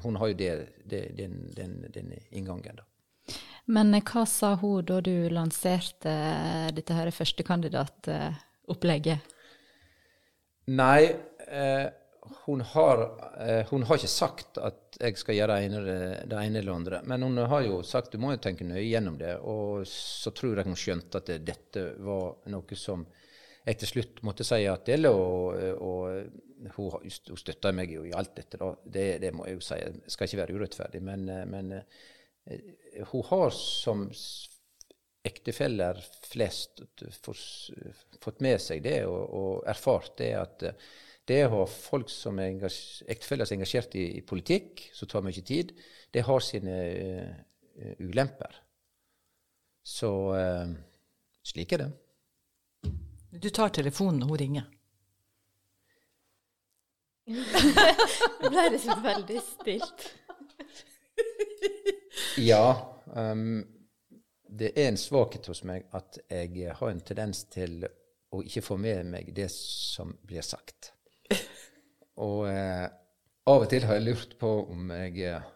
hun 0.05 0.15
har 0.21 0.27
jo 0.31 0.37
det, 0.39 0.53
det, 0.85 1.03
den, 1.17 1.33
den, 1.57 1.73
den 1.95 2.09
inngangen. 2.31 2.77
da. 2.83 2.87
Men 3.67 3.91
hva 3.99 4.23
sa 4.31 4.53
hun 4.61 4.85
da 4.87 5.01
du 5.03 5.27
lanserte 5.33 6.13
dette 6.75 6.95
her 6.95 7.11
førstekandidatopplegget? 7.15 9.19
Nei, 10.67 11.15
eh, 11.47 11.87
hun, 12.45 12.63
har, 12.73 13.03
eh, 13.41 13.67
hun, 13.71 13.85
har, 13.89 13.99
ikke 13.99 14.11
sagt 14.11 14.59
at 14.63 14.99
jeg 15.01 15.19
skal 15.21 15.39
gjøre 15.39 15.59
det 15.59 15.67
ene, 15.69 15.99
det 16.29 16.41
ene, 16.41 16.63
eller 16.63 16.75
andre. 16.75 17.03
Men 17.05 17.27
hun 17.27 17.39
har 17.39 17.67
jo 17.67 17.83
sagt 17.87 18.15
du 18.15 18.23
må 18.23 18.33
jo 18.35 18.43
tenke 18.43 18.67
nøye 18.67 18.87
gjennom 18.87 19.19
det. 19.21 19.37
Og 19.45 19.87
så 19.91 20.33
tror 20.37 20.57
jeg 20.57 20.69
hun 20.71 20.81
skjønte 20.81 21.23
at 21.23 21.31
det, 21.31 21.39
dette 21.47 21.87
var 22.05 22.51
noe 22.53 22.81
som 22.81 23.07
jeg 23.67 23.81
til 23.83 23.91
slutt 23.91 24.21
måtte 24.27 24.47
si 24.47 24.61
ja 24.63 24.77
til. 24.87 25.11
Og, 25.11 25.57
og 25.83 26.75
hun, 26.77 26.99
hun 26.99 27.41
støtta 27.41 27.75
meg 27.77 27.95
jo 27.95 28.05
i 28.07 28.15
alt 28.17 28.37
dette. 28.39 28.61
Da. 28.63 28.75
Det, 28.85 29.09
det 29.25 29.33
må 29.35 29.49
jeg 29.49 29.59
jo 29.59 29.67
si. 29.69 29.81
Jeg 29.83 30.15
skal 30.15 30.31
ikke 30.31 30.43
være 30.45 30.61
urettferdig. 30.61 31.03
Men, 31.05 31.27
men 31.51 31.75
Eh, 32.47 32.61
hun 33.07 33.23
har 33.23 33.51
som 33.51 34.11
ektefeller 35.23 36.05
flest 36.23 36.83
fått 38.21 38.41
med 38.41 38.61
seg 38.63 38.85
det 38.85 39.01
og, 39.07 39.23
og 39.35 39.67
erfart 39.69 40.15
det 40.21 40.31
at 40.39 40.67
eh, 40.69 40.87
det 41.27 41.41
å 41.47 41.53
ha 41.53 41.65
folk 41.67 42.11
som 42.13 42.39
er 42.39 42.55
ektefeller 42.63 43.49
som 43.49 43.57
er 43.57 43.61
engasjert 43.61 43.97
i, 43.99 44.07
i, 44.19 44.23
politikk, 44.27 44.87
som 44.95 45.11
tar 45.11 45.25
mye 45.27 45.43
tid, 45.47 45.73
det 46.15 46.23
har 46.27 46.45
sine 46.45 46.77
uh, 46.87 47.93
ulemper. 47.99 48.61
Så 49.87 50.11
uh, 50.35 50.71
slik 51.47 51.75
er 51.75 51.85
det. 51.85 51.91
Du 53.37 53.51
tar 53.51 53.75
telefonen 53.75 54.23
når 54.23 54.33
hun 54.33 54.43
ringer? 54.45 54.73
Nå 58.41 58.51
ble 58.53 58.69
det 58.71 58.83
så 58.85 58.95
veldig 59.03 59.41
stilt. 59.43 60.11
Ja. 62.39 62.67
Um, 63.17 63.65
det 64.47 64.73
er 64.79 64.93
en 64.93 64.99
svakhet 65.01 65.49
hos 65.51 65.65
meg 65.67 65.89
at 65.97 66.21
jeg 66.31 66.71
har 66.79 66.91
en 66.91 67.03
tendens 67.05 67.45
til 67.53 67.83
å 68.33 68.43
ikke 68.47 68.63
få 68.65 68.77
med 68.81 69.11
meg 69.11 69.33
det 69.35 69.49
som 69.53 70.15
blir 70.27 70.45
sagt. 70.47 70.96
Og 72.27 72.47
eh, 72.49 72.87
av 73.47 73.63
og 73.63 73.69
til 73.71 73.85
har 73.87 73.99
jeg 73.99 74.07
lurt 74.07 74.39
på 74.41 74.53
om 74.73 74.91
jeg 74.95 75.37
uh, 75.37 75.53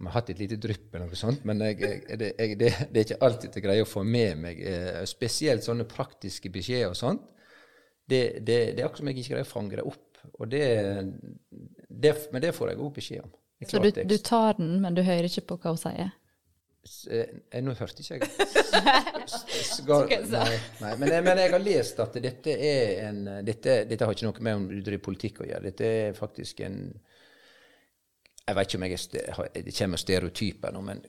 om 0.00 0.06
jeg 0.08 0.14
har 0.14 0.16
hatt 0.16 0.30
et 0.32 0.38
lite 0.40 0.56
drypp 0.56 0.94
eller 0.94 1.10
noe 1.10 1.18
sånt, 1.18 1.42
men 1.44 1.60
jeg, 1.60 1.76
jeg, 1.82 2.16
det, 2.16 2.28
jeg, 2.38 2.54
det, 2.56 2.70
det, 2.88 3.02
er 3.02 3.04
ikke 3.04 3.26
alltid 3.26 3.58
jeg 3.58 3.64
greier 3.66 3.84
å 3.84 3.88
få 3.88 4.00
med 4.06 4.38
meg. 4.40 4.62
Eh, 4.64 5.02
spesielt 5.08 5.66
sånne 5.66 5.84
praktiske 5.88 6.48
beskjeder 6.52 6.94
og 6.94 6.96
sånt. 6.96 7.26
Det, 8.08 8.40
det, 8.40 8.56
er 8.72 8.86
akkurat 8.86 9.02
som 9.02 9.10
jeg 9.10 9.20
ikke 9.20 9.34
greier 9.34 9.44
å 9.44 9.50
fange 9.50 9.76
det 9.76 9.84
opp. 9.84 10.22
Det, 10.48 10.62
men 12.32 12.42
det 12.46 12.54
får 12.56 12.72
jeg 12.72 12.80
òg 12.80 12.96
beskjed 12.96 13.26
om. 13.26 13.34
Så 13.68 13.82
du, 13.84 13.90
du, 13.92 14.16
tar 14.24 14.56
den, 14.56 14.78
men 14.80 14.96
du 14.96 15.02
hører 15.04 15.28
ikke 15.28 15.50
på 15.52 15.60
hva 15.60 15.74
hun 15.74 15.82
sier? 15.82 16.14
Eh, 16.80 17.60
nå 17.60 17.74
hørte 17.76 18.00
ikke 18.00 18.16
jeg 18.24 19.28
Skal, 19.28 20.08
nei, 20.32 20.54
nei. 20.80 20.94
Men, 20.96 21.12
men, 21.26 21.36
jeg 21.42 21.52
har 21.52 21.60
lest 21.60 21.98
at 22.00 22.14
dette 22.24 22.54
er 22.56 23.02
en 23.10 23.18
Dette, 23.44 23.82
dette 23.88 24.04
har 24.08 24.16
ikke 24.16 24.30
noe 24.30 24.44
med 24.46 24.56
om 24.56 24.64
du 24.70 24.78
driver 24.80 25.02
politikk 25.10 25.42
å 25.44 25.48
gjøre. 25.50 25.68
Dette 25.68 25.84
er 26.06 26.16
faktisk 26.16 26.62
en 26.64 26.78
Jeg 28.46 28.56
vet 28.56 28.70
ikke 28.70 28.80
om 28.80 28.86
jeg 28.86 28.96
er, 28.96 29.02
det 29.68 29.76
kommer 29.76 30.00
stereotyper 30.00 30.72
nå, 30.74 30.80
men 30.88 31.04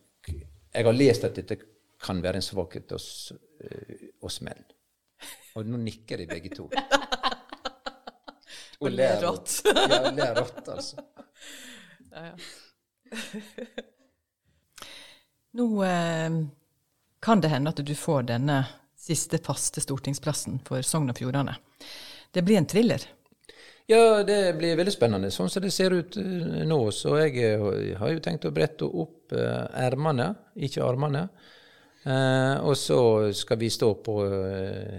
jeg 0.71 0.87
har 0.87 0.95
lest 0.95 1.25
at 1.27 1.35
dette 1.39 1.57
kan 2.01 2.21
være 2.23 2.39
en 2.39 2.45
svakhet 2.45 2.93
hos 2.95 3.07
uh, 3.31 4.27
oss 4.27 4.37
menn. 4.45 4.63
Og 5.59 5.67
nå 5.67 5.77
nikker 5.81 6.21
de 6.21 6.27
begge 6.29 6.49
to. 6.55 6.65
Og 8.81 8.89
ler 8.89 9.19
rått. 9.21 9.59
Ja, 9.67 10.09
ler 10.09 10.35
rått, 10.39 10.67
altså. 10.71 10.97
Ja, 12.11 12.21
ja. 12.31 12.35
Nå 15.51 15.83
eh, 15.83 16.31
kan 17.19 17.41
det 17.41 17.51
hende 17.51 17.73
at 17.73 17.81
du 17.83 17.95
får 17.95 18.29
denne 18.29 18.61
siste 19.01 19.39
faste 19.43 19.81
stortingsplassen 19.83 20.61
for 20.67 20.85
Sogn 20.85 21.11
og 21.11 21.17
Fjordane. 21.17 21.57
Det 22.31 22.43
blir 22.45 22.61
en 22.61 22.69
thriller? 22.69 23.03
Ja, 23.89 24.21
det 24.23 24.55
blir 24.55 24.77
veldig 24.79 24.93
spennende. 24.93 25.31
Sånn 25.33 25.49
som 25.51 25.63
det 25.63 25.73
ser 25.75 25.91
ut 25.91 26.15
uh, 26.15 26.61
nå. 26.69 26.77
Så 26.95 27.17
jeg 27.19 27.57
uh, 27.59 27.97
har 27.99 28.13
jo 28.13 28.21
tenkt 28.23 28.45
å 28.47 28.53
brette 28.55 28.87
opp 28.87 29.33
uh, 29.35 29.67
ermene, 29.75 30.29
ikke 30.55 30.85
armene. 30.85 31.25
og 32.65 32.73
så 32.81 33.29
skal 33.37 33.59
vi 33.61 33.67
stå 33.69 33.87
på 34.01 34.13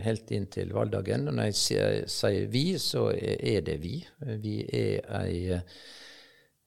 helt 0.05 0.29
inn 0.31 0.45
til 0.47 0.71
valgdagen. 0.71 1.25
Og 1.29 1.35
når 1.35 1.49
jeg 1.49 2.05
sier 2.07 2.45
vi, 2.47 2.79
så 2.79 3.09
er 3.11 3.65
det 3.67 3.81
vi. 3.83 3.97
Vi 4.39 4.61
er 4.71 5.09
ei 5.19 5.57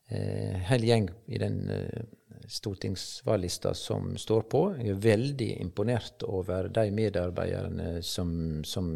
eh, 0.10 0.56
hel 0.70 0.86
gjeng 0.86 1.10
i 1.28 1.40
den 1.42 1.62
eh, 1.72 2.04
stortingsvalglista 2.48 3.74
som 3.74 4.18
står 4.18 4.42
på. 4.42 4.62
Jeg 4.80 4.94
er 4.94 5.02
veldig 5.04 5.50
imponert 5.62 6.24
over 6.28 6.70
de 6.74 6.90
medarbeiderne 6.92 8.02
som, 8.04 8.64
som, 8.64 8.92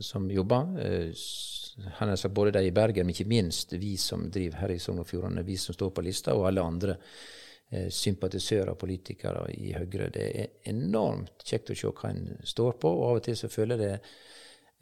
som 0.00 0.30
jobber. 0.30 0.78
Eh, 0.84 1.12
han 1.98 2.08
har 2.08 2.16
sagt 2.16 2.34
både 2.34 2.50
de 2.50 2.66
i 2.66 2.74
Bergen, 2.74 3.06
men 3.06 3.14
ikke 3.14 3.28
minst 3.28 3.72
vi 3.72 3.96
som 3.96 4.28
driver 4.30 4.64
her 4.64 4.74
i 4.74 4.80
Sogn 4.82 5.02
og 5.02 5.08
Fjordane, 5.08 5.46
vi 5.46 5.56
som 5.56 5.76
står 5.76 5.92
på 5.94 6.04
lista, 6.06 6.34
og 6.34 6.48
alle 6.48 6.64
andre 6.64 6.96
eh, 7.70 7.88
sympatisører 7.90 8.72
og 8.74 8.80
politikere 8.80 9.46
i 9.54 9.72
Høyre. 9.76 10.10
Det 10.14 10.26
er 10.28 10.72
enormt 10.72 11.46
kjekt 11.46 11.72
å 11.74 11.78
se 11.78 11.92
hva 11.92 12.12
en 12.12 12.26
står 12.42 12.80
på, 12.82 12.92
og 12.92 13.06
av 13.12 13.20
og 13.20 13.24
til 13.28 13.38
så 13.38 13.52
føler 13.52 13.78
jeg 13.78 13.84
det 13.84 14.12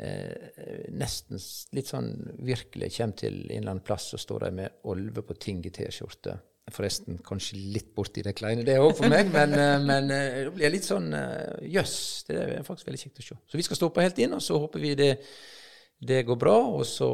eh, 0.07 0.91
nesten 0.97 1.41
litt 1.77 1.93
sånn 1.93 2.13
virkelig 2.49 2.93
kommer 2.97 3.25
til 3.25 3.41
en 3.45 3.57
eller 3.57 3.77
annen 3.77 3.87
plass, 3.87 4.13
og 4.17 4.23
står 4.23 4.49
de 4.49 4.53
med 4.63 4.85
Olve 4.93 5.25
på 5.27 5.41
ting 5.41 5.65
i 5.67 5.75
T-skjorte. 5.75 6.39
Forresten 6.75 7.21
kanskje 7.23 7.61
litt 7.77 7.93
borti 7.95 8.25
det 8.27 8.33
kleine, 8.35 8.65
det 8.67 8.75
òg 8.83 8.97
for 8.99 9.07
meg, 9.11 9.29
men, 9.31 9.53
eh, 9.55 9.77
men 9.87 10.09
eh, 10.11 10.39
det 10.49 10.55
blir 10.57 10.73
litt 10.75 10.87
sånn 10.87 11.13
eh, 11.15 11.61
jøss. 11.63 11.93
Yes, 11.95 12.25
det 12.27 12.39
er 12.43 12.65
faktisk 12.67 12.89
veldig 12.89 13.03
kjekt 13.05 13.21
å 13.23 13.27
se. 13.29 13.37
Så 13.47 13.61
vi 13.61 13.67
skal 13.67 13.79
stå 13.79 13.91
på 13.95 14.03
helt 14.03 14.19
inn, 14.19 14.35
og 14.35 14.43
så 14.43 14.59
håper 14.59 14.83
vi 14.83 14.91
det, 14.99 15.13
det 16.03 16.25
går 16.27 16.41
bra. 16.41 16.57
Og 16.75 16.83
så 16.91 17.09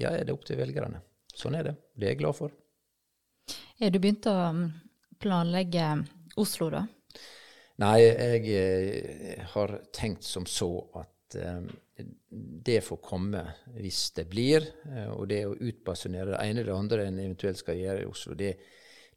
ja, 0.00 0.14
er 0.14 0.24
det 0.24 0.32
opp 0.32 0.48
til 0.48 0.56
velgerne. 0.60 1.02
Sånn 1.36 1.58
er 1.58 1.68
det. 1.68 1.74
Det 1.92 2.08
er 2.08 2.14
jeg 2.14 2.22
glad 2.22 2.38
for. 2.40 2.56
Er 3.78 3.92
du 3.92 4.00
begynt 4.00 4.30
å 4.32 4.38
mm, 4.56 4.64
planlegge 5.20 5.90
Oslo, 6.40 6.70
da? 6.72 6.86
Nei, 7.84 7.98
jeg 8.00 9.44
har 9.52 9.76
tenkt 9.94 10.24
som 10.26 10.48
så 10.48 10.72
at 10.98 11.12
Eh, 11.36 12.04
det 12.64 12.80
får 12.84 13.00
komme 13.02 13.42
hvis 13.76 14.10
det 14.16 14.28
blir. 14.30 14.64
Eh, 14.92 15.10
og 15.12 15.28
det 15.30 15.44
å 15.46 15.56
utbasunere 15.56 16.34
det 16.34 16.42
ene 16.44 16.64
eller 16.64 16.76
andre 16.76 17.08
en 17.08 17.20
eventuelt 17.24 17.60
skal 17.60 17.80
gjøre 17.80 18.04
i 18.04 18.08
Oslo, 18.08 18.36
det, 18.38 18.54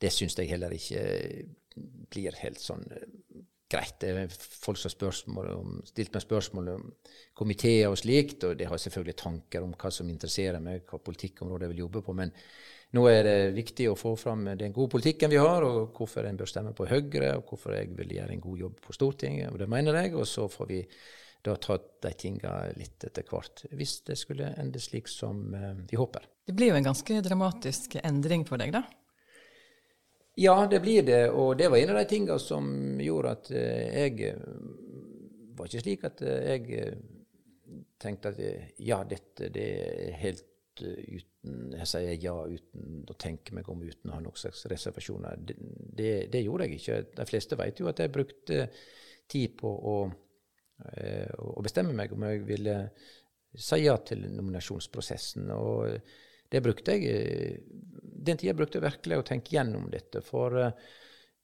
det 0.01 0.11
syns 0.13 0.37
jeg 0.39 0.51
heller 0.51 0.73
ikke 0.75 1.05
blir 2.11 2.35
helt 2.41 2.59
sånn 2.61 2.83
eh, 2.91 3.07
greit. 3.71 3.95
Det 4.01 4.11
er 4.11 4.35
folk 4.35 4.81
som 4.81 5.37
har 5.39 5.53
stilt 5.87 6.11
meg 6.11 6.25
spørsmål 6.25 6.73
om 6.73 6.89
komiteer 7.37 7.87
og 7.91 7.99
slikt, 8.01 8.43
og 8.49 8.59
det 8.59 8.67
har 8.67 8.81
selvfølgelig 8.81 9.17
tanker 9.21 9.63
om 9.63 9.71
hva 9.79 9.93
som 9.93 10.09
interesserer 10.11 10.59
meg, 10.63 10.83
hva 10.89 10.99
politikkområdet 10.99 11.67
jeg 11.67 11.75
vil 11.75 11.83
jobbe 11.85 12.05
på. 12.05 12.17
men 12.17 12.35
nå 12.91 13.05
er 13.07 13.21
det 13.23 13.35
viktig 13.55 13.85
å 13.87 13.95
få 13.95 14.17
fram 14.19 14.49
den 14.59 14.73
gode 14.75 14.91
politikken 14.97 15.31
vi 15.31 15.39
har, 15.39 15.63
og 15.63 15.93
hvorfor 15.95 16.25
en 16.27 16.35
bør 16.39 16.49
stemme 16.49 16.73
på 16.75 16.89
Høyre, 16.89 17.37
og 17.37 17.47
hvorfor 17.47 17.77
jeg 17.77 17.93
vil 17.95 18.17
gjøre 18.17 18.35
en 18.35 18.43
god 18.43 18.63
jobb 18.65 18.81
på 18.83 18.95
Stortinget. 18.97 19.51
og 19.51 19.59
Det 19.61 19.67
mener 19.71 19.95
jeg. 20.01 20.15
Og 20.19 20.27
så 20.27 20.49
får 20.51 20.67
vi 20.67 20.81
da 21.41 21.55
tatt 21.55 22.01
de 22.01 22.11
tinga 22.17 22.53
litt 22.77 23.03
etter 23.05 23.25
hvert, 23.27 23.65
hvis 23.73 23.99
det 24.07 24.17
skulle 24.19 24.53
ende 24.61 24.81
slik 24.81 25.09
som 25.09 25.53
uh, 25.55 25.73
vi 25.89 25.97
håper. 25.99 26.27
Det 26.45 26.55
blir 26.57 26.71
jo 26.71 26.79
en 26.79 26.89
ganske 26.91 27.21
dramatisk 27.25 27.97
endring 28.03 28.45
for 28.49 28.61
deg, 28.61 28.73
da? 28.75 28.83
Ja, 30.39 30.55
det 30.69 30.81
blir 30.83 31.03
det. 31.05 31.23
Og 31.33 31.55
det 31.59 31.71
var 31.71 31.81
en 31.81 31.93
av 31.95 31.99
de 32.01 32.05
tinga 32.09 32.37
som 32.41 32.69
gjorde 33.01 33.33
at 33.37 33.51
uh, 33.53 33.81
jeg 34.03 34.35
uh, 34.37 34.45
var 35.57 35.69
ikke 35.69 35.83
slik 35.83 36.07
at 36.07 36.23
jeg 36.25 36.85
tenkte 38.01 38.31
at 38.31 38.39
ja, 38.81 39.01
dette 39.05 39.51
det 39.53 39.67
er 39.81 40.15
helt 40.17 40.47
uten 40.81 41.73
Jeg 41.75 41.85
sier 41.89 42.15
ja 42.23 42.33
uten 42.47 43.03
å 43.11 43.15
tenke 43.19 43.53
meg 43.53 43.67
om, 43.69 43.83
uten 43.83 44.09
å 44.09 44.15
ha 44.15 44.21
noen 44.23 44.39
slags 44.39 44.63
reservasjoner. 44.71 45.41
Det, 45.45 45.55
det, 45.99 46.11
det 46.33 46.41
gjorde 46.45 46.65
jeg 46.65 46.79
ikke. 46.79 46.97
De 47.19 47.25
fleste 47.27 47.57
vet 47.59 47.81
jo 47.81 47.89
at 47.91 48.01
jeg 48.01 48.13
brukte 48.13 48.65
tid 49.29 49.53
på 49.59 49.69
å 49.69 49.95
Eh, 50.07 50.30
og 51.41 51.63
bestemme 51.65 51.93
meg 51.95 52.13
om 52.13 52.23
jeg 52.25 52.45
ville 52.47 52.77
si 53.57 53.83
ja 53.83 53.97
til 54.05 54.25
nominasjonsprosessen. 54.31 55.51
Og 55.55 55.99
det 56.51 56.63
brukte 56.63 56.97
jeg 56.97 57.61
Den 58.21 58.37
tida 58.37 58.53
brukte 58.53 58.77
jeg 58.77 58.85
virkelig 58.85 59.17
å 59.17 59.27
tenke 59.27 59.55
gjennom 59.55 59.87
dette. 59.91 60.21
For 60.21 60.57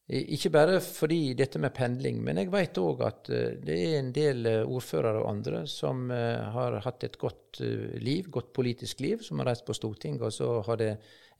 Ikke 0.07 0.51
bare 0.53 0.79
fordi 0.83 1.33
dette 1.35 1.59
med 1.59 1.73
pendling, 1.75 2.19
men 2.23 2.37
jeg 2.39 2.51
vet 2.53 2.77
òg 2.79 3.01
at 3.03 3.31
eh, 3.33 3.57
det 3.59 3.75
er 3.75 3.95
en 3.97 4.11
del 4.15 4.45
eh, 4.47 4.61
ordførere 4.63 5.19
og 5.19 5.31
andre 5.33 5.65
som 5.67 6.05
eh, 6.15 6.45
har 6.53 6.77
hatt 6.85 7.03
et 7.03 7.17
godt 7.19 7.59
liv, 7.99 8.29
godt 8.31 8.53
politisk 8.55 9.01
liv, 9.03 9.25
som 9.25 9.41
har 9.41 9.49
reist 9.49 9.65
på 9.67 9.75
Stortinget, 9.75 10.23
og 10.23 10.31
så 10.31 10.61
har 10.69 10.79
det 10.79 10.93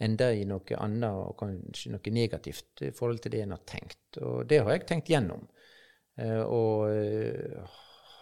enda 0.04 0.34
i 0.34 0.44
noe 0.50 0.82
annet 0.84 1.16
og 1.16 1.38
kanskje 1.40 1.94
noe 1.94 2.14
negativt 2.14 2.84
i 2.90 2.92
forhold 2.92 3.22
til 3.24 3.38
det 3.38 3.46
en 3.46 3.56
har 3.56 3.64
tenkt. 3.70 4.20
Og 4.20 4.44
det 4.50 4.60
har 4.60 4.74
jeg 4.74 4.88
tenkt 4.90 5.14
gjennom. 5.14 5.48
Og 6.50 6.90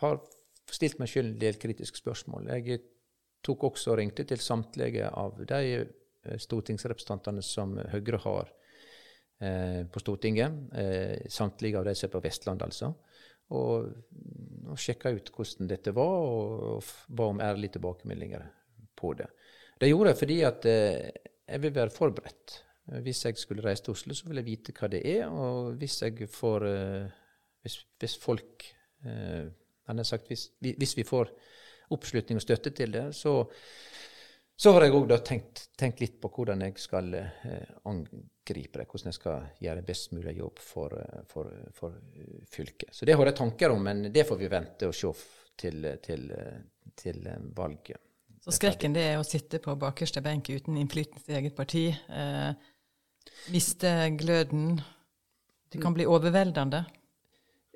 har 0.01 0.19
stilt 0.71 0.99
meg 0.99 1.11
selv 1.11 1.33
en 1.33 1.41
del 1.41 1.59
kritiske 1.61 2.01
spørsmål. 2.01 2.49
Jeg 2.57 2.81
tok 3.45 3.67
også 3.69 3.93
og 3.93 3.99
ringte 3.99 4.25
til 4.27 4.41
samtlige 4.41 5.09
av 5.11 5.37
de 5.47 5.85
stortingsrepresentantene 6.41 7.43
som 7.45 7.75
Høyre 7.91 8.19
har 8.23 8.49
eh, 9.39 9.81
på 9.91 10.01
Stortinget. 10.01 10.57
Eh, 10.73 11.27
samtlige 11.31 11.79
av 11.79 11.87
de 11.87 11.95
som 11.95 12.09
er 12.09 12.15
på 12.15 12.23
Vestlandet, 12.23 12.65
altså. 12.65 12.93
Og, 13.55 13.91
og 14.71 14.79
sjekka 14.81 15.11
ut 15.13 15.29
hvordan 15.35 15.69
dette 15.69 15.93
var, 15.93 16.15
og, 16.25 16.63
og 16.71 16.93
ba 17.13 17.29
om 17.29 17.41
ærlige 17.45 17.77
tilbakemeldinger 17.77 18.47
på 18.97 19.13
det. 19.19 19.29
Det 19.79 19.91
gjorde 19.91 20.13
jeg 20.13 20.21
fordi 20.23 20.39
at 20.47 20.69
eh, 20.71 21.09
jeg 21.45 21.61
vil 21.61 21.75
være 21.75 21.93
forberedt. 21.93 22.61
Hvis 23.01 23.23
jeg 23.25 23.37
skulle 23.41 23.63
reise 23.65 23.83
til 23.85 23.95
Oslo, 23.95 24.13
så 24.13 24.27
vil 24.29 24.37
jeg 24.41 24.45
vite 24.45 24.73
hva 24.77 24.89
det 24.93 25.01
er. 25.09 25.29
Og 25.29 25.77
hvis 25.81 26.03
får 26.29 26.65
eh, 26.69 27.13
hvis, 27.65 27.79
hvis, 27.99 28.17
folk 28.21 28.65
eh, 29.91 30.01
sagt, 30.03 30.27
hvis, 30.31 30.49
hvis, 30.59 30.97
vi 30.97 31.07
får 31.07 31.31
oppslutning 31.95 32.39
og 32.39 32.45
støtte 32.45 32.73
til 32.73 32.91
det, 32.95 33.09
så 33.15 33.43
så 34.55 34.71
har 34.71 34.85
jeg 34.85 34.95
òg 34.95 35.11
tenkt, 35.27 35.65
tenkt, 35.75 35.99
litt 35.99 36.15
på 36.23 36.29
hvordan 36.31 36.61
jeg 36.63 36.77
skal 36.79 37.09
eh, 37.17 37.71
angripe 37.91 38.79
det. 38.79 38.85
Hvordan 38.87 39.11
jeg 39.11 39.17
skal 39.17 39.49
gjøre 39.59 39.83
best 39.83 40.13
mulig 40.15 40.37
jobb 40.37 40.61
for, 40.63 40.95
eh, 40.95 41.25
for, 41.27 41.49
for 41.75 41.97
eh, 42.15 42.37
fylket. 42.47 42.93
Så 42.95 43.07
det 43.07 43.17
har 43.19 43.27
jeg 43.27 43.35
tanker 43.35 43.75
om, 43.75 43.83
men 43.83 44.07
det 44.15 44.23
får 44.27 44.39
vi 44.39 44.51
vente 44.51 44.87
og 44.87 44.95
se 44.95 45.11
til, 45.59 45.89
til, 46.03 46.31
til 46.95 47.27
valget. 47.55 47.99
Så 48.45 48.53
skrekken 48.55 48.95
det 48.95 49.03
er 49.09 49.19
å 49.19 49.27
sitte 49.27 49.59
på 49.63 49.75
bakerste 49.79 50.23
benk 50.23 50.51
uten 50.53 50.79
innflytelse 50.79 51.33
i 51.33 51.37
eget 51.39 51.55
parti. 51.57 51.85
Eh, 51.91 52.51
miste 53.51 53.91
gløden. 54.15 54.77
Det 55.67 55.81
kan 55.83 55.95
bli 55.95 56.07
overveldende. 56.07 56.85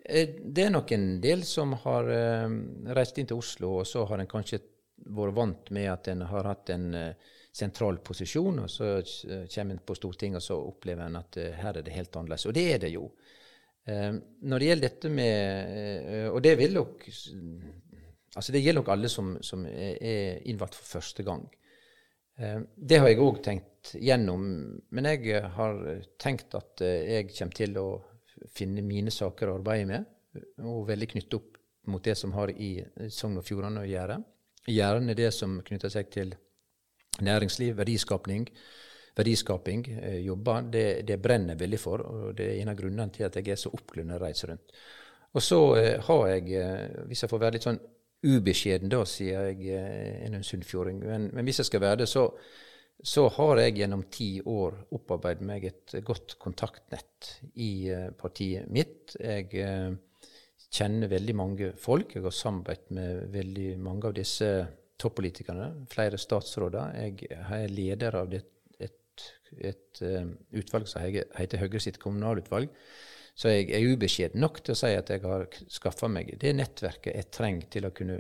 Eh, 0.06 0.30
det 0.44 0.66
er 0.66 0.74
nok 0.74 0.92
en 0.96 1.08
del 1.22 1.44
som 1.48 1.74
har 1.84 2.10
eh, 2.14 2.48
reist 2.96 3.20
inn 3.20 3.30
til 3.30 3.42
Oslo, 3.42 3.80
og 3.82 3.88
så 3.88 4.06
har 4.10 4.22
en 4.22 4.30
kanskje 4.30 4.62
vært 5.10 5.36
vant 5.36 5.70
med 5.76 5.90
at 5.92 6.10
en 6.12 6.26
har 6.28 6.48
hatt 6.50 6.70
en 6.74 6.88
uh, 6.92 7.36
sentral 7.56 8.02
posisjon, 8.04 8.58
og 8.66 8.68
så 8.70 8.98
kommer 9.48 9.78
en 9.78 9.80
på 9.80 9.96
Stortinget 9.96 10.42
og 10.42 10.44
så 10.44 10.58
opplever 10.60 11.06
en 11.06 11.16
at 11.22 11.38
her 11.40 11.80
er 11.80 11.86
det 11.86 11.94
helt 11.96 12.18
annerledes. 12.20 12.44
Og 12.50 12.56
det 12.58 12.66
er 12.74 12.82
det 12.84 12.90
jo. 12.92 13.06
når 13.88 14.60
det 14.60 14.68
gjelder 14.68 14.90
dette 14.90 15.10
med 15.10 16.28
Og 16.36 16.42
det 16.44 16.52
vil 16.60 16.76
nok 16.76 17.08
altså 18.36 18.52
det 18.52 18.62
gjelder 18.62 18.82
nok 18.82 18.92
alle 18.94 19.10
som, 19.10 19.32
som 19.42 19.64
er 19.66 20.44
innvalgt 20.44 20.76
for 20.76 21.00
første 21.00 21.24
gang. 21.24 21.48
det 22.76 23.00
har 23.00 23.08
jeg 23.08 23.24
òg 23.24 23.42
tenkt 23.42 23.96
gjennom. 23.96 24.44
Men 24.92 25.06
jeg 25.06 25.42
har 25.56 25.82
tenkt 26.20 26.54
at 26.60 26.84
jeg 26.84 27.32
kommer 27.32 27.56
til 27.56 27.80
å 27.80 27.90
finne 28.54 28.84
mine 28.86 29.12
saker 29.12 29.50
å 29.50 29.60
arbeide 29.60 29.88
med, 29.90 30.10
og 30.64 30.88
veldig 30.88 31.08
knytte 31.16 31.40
opp 31.40 31.58
mot 31.90 32.04
det 32.04 32.16
som 32.18 32.34
har 32.36 32.52
i 32.52 32.76
Sogn 33.10 33.40
og 33.40 33.46
Fjordane 33.48 33.82
å 33.82 33.90
gjøre 33.90 34.20
gjerne 34.70 35.16
det 35.18 35.32
som 35.36 35.60
knytter 35.66 35.92
seg 35.94 36.10
til 36.14 36.34
næringsliv, 37.26 37.76
verdiskapning. 37.78 38.48
Verdiskaping, 39.18 39.86
eh, 40.02 40.20
jobber, 40.26 40.70
det, 40.72 40.86
det, 41.08 41.20
brenner 41.22 41.56
jeg 41.56 41.60
veldig 41.60 41.80
for. 41.80 42.02
og 42.06 42.36
Det 42.38 42.46
er 42.48 42.62
en 42.62 42.72
av 42.72 42.78
grunnene 42.78 43.12
til 43.12 43.26
at 43.28 43.36
jeg 43.36 43.50
er 43.52 43.60
så 43.60 43.72
oppglødd 43.74 44.08
når 44.08 44.16
jeg 44.16 44.24
reiser 44.24 44.52
rundt. 44.54 44.76
Og 45.34 45.44
så 45.44 45.60
eh, 45.78 45.96
har 46.06 46.28
jeg, 46.30 46.54
eh, 46.54 47.04
hvis 47.10 47.24
jeg 47.24 47.30
får 47.30 47.42
være 47.44 47.58
litt 47.58 47.68
sånn 47.68 47.82
ubeskjeden, 48.20 48.92
da 48.92 49.04
sier 49.08 49.52
jeg 49.52 49.76
en 50.28 50.42
sunnfjording, 50.44 50.98
men, 51.08 51.30
men, 51.34 51.46
hvis 51.48 51.62
jeg 51.62 51.70
skal 51.70 51.82
være 51.82 52.02
det, 52.02 52.10
så, 52.12 52.26
så 53.04 53.26
har 53.32 53.62
jeg 53.62 53.78
gjennom 53.80 54.04
ti 54.12 54.30
år 54.44 54.76
opparbeidet 54.96 55.46
meg 55.48 55.66
et 55.70 55.96
godt 56.06 56.36
kontaktnett 56.42 57.30
i 57.64 57.88
eh, 57.94 58.10
partiet 58.20 58.68
mitt. 58.72 59.16
Jeg 59.16 59.54
eh, 59.56 59.94
kjenner 60.70 61.12
veldig 61.12 61.36
mange 61.38 61.72
folk. 61.80 62.16
Jeg 62.16 62.26
har 62.26 62.36
samarbeidet 62.36 62.96
med 62.96 63.22
veldig 63.34 63.70
mange 63.82 64.10
av 64.10 64.18
disse 64.18 64.50
toppolitikerne, 65.00 65.70
flere 65.92 66.20
statsråder. 66.20 66.98
Jeg 67.00 67.30
er 67.40 67.72
leder 67.72 68.20
av 68.20 68.34
det, 68.34 68.42
et, 68.84 69.24
et 69.64 70.02
uh, 70.04 70.28
utvalg 70.60 70.90
som 70.92 71.06
heter 71.08 71.62
Høyre 71.62 71.80
sitt 71.80 72.02
kommunalutvalg. 72.04 72.68
Så 73.40 73.54
jeg 73.54 73.70
er 73.72 73.94
ubeskjeden 73.94 74.44
nok 74.44 74.60
til 74.60 74.76
å 74.76 74.80
si 74.82 74.92
at 74.92 75.14
jeg 75.14 75.24
har 75.24 75.46
skaffa 75.72 76.10
meg 76.12 76.34
det 76.42 76.52
nettverket 76.58 77.16
jeg 77.16 77.32
trenger 77.32 77.72
til 77.72 77.88
å 77.88 77.94
kunne 77.96 78.18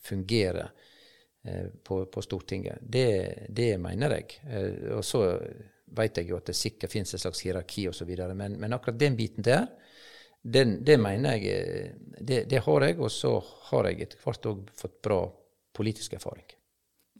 fungere 0.00 0.70
på, 1.84 2.04
på, 2.06 2.22
Stortinget. 2.22 2.78
Det, 2.80 3.46
det 3.48 3.74
mener 3.82 4.16
jeg. 4.16 4.36
Uh, 4.46 4.98
og 4.98 5.04
så 5.04 5.24
vet 5.92 6.20
jeg 6.20 6.30
jo 6.30 6.38
at 6.38 6.48
det 6.48 6.56
sikkert 6.56 6.92
finnes 6.92 7.14
et 7.14 7.20
slags 7.20 7.42
hierarki 7.44 7.88
osv., 7.90 8.12
men, 8.34 8.54
men 8.60 8.76
akkurat 8.76 9.00
den 9.00 9.18
biten 9.18 9.44
der 9.44 9.66
den, 10.42 10.84
det 10.84 10.98
mener 10.98 11.36
jeg 11.38 11.44
eh, 11.46 11.92
det, 12.18 12.44
det, 12.50 12.62
har 12.64 12.86
jeg, 12.86 12.98
og 12.98 13.10
så 13.10 13.36
har 13.70 13.88
jeg 13.90 14.06
etter 14.06 14.24
hvert 14.24 14.48
òg 14.50 14.64
fått 14.78 14.98
bra 15.04 15.20
politisk 15.74 16.16
erfaring. 16.18 16.48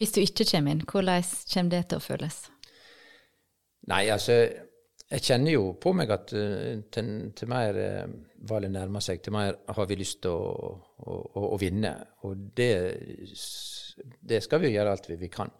Hvis 0.00 0.14
du 0.16 0.20
ikke 0.22 0.46
kommer 0.50 0.74
inn, 0.74 0.82
hvordan 0.82 1.22
kommer 1.52 1.74
det 1.76 1.82
til 1.90 2.00
å 2.00 2.02
føles? 2.02 2.38
Nei, 3.90 4.04
altså 4.14 4.34
Jeg 5.12 5.26
kjenner 5.26 5.56
jo 5.56 5.64
på 5.80 5.92
meg 5.96 6.12
at 6.14 6.32
uh, 6.32 6.78
til, 6.92 7.10
til, 7.36 7.50
mer 7.52 7.76
uh, 7.76 8.14
valget 8.48 8.72
nærmer 8.72 9.04
seg, 9.04 9.20
til 9.20 9.36
mer 9.36 9.58
har 9.68 9.88
vi 9.90 9.98
lyst 10.00 10.22
til 10.24 10.32
å, 10.32 10.72
å, 11.04 11.18
å, 11.18 11.44
å, 11.52 11.60
vinne. 11.60 11.92
Og 12.24 12.48
det, 12.56 12.72
det 14.24 14.40
skal 14.44 14.62
vi 14.64 14.72
gjøre 14.72 14.96
alt 14.96 15.10
vi, 15.10 15.20
vi 15.20 15.30
kan. 15.32 15.52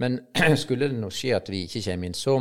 Men 0.00 0.20
skulle 0.62 0.90
det 0.90 1.00
nå 1.00 1.10
skje 1.12 1.34
at 1.40 1.50
vi 1.50 1.64
ikke 1.66 1.82
kommer 1.90 2.12
inn, 2.12 2.18
så 2.18 2.38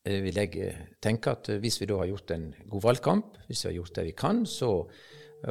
Eh, 0.00 0.20
vil 0.24 0.38
jeg 0.40 0.56
eh, 0.64 0.84
tenke 1.02 1.34
at 1.34 1.50
eh, 1.52 1.58
hvis 1.60 1.76
vi 1.82 1.88
da 1.90 1.98
har 2.00 2.08
gjort 2.08 2.32
en 2.32 2.46
god 2.72 2.84
valgkamp, 2.86 3.40
hvis 3.48 3.64
vi 3.64 3.68
har 3.68 3.76
gjort 3.82 3.98
det 3.98 4.04
vi 4.06 4.14
kan, 4.16 4.46
så, 4.48 4.70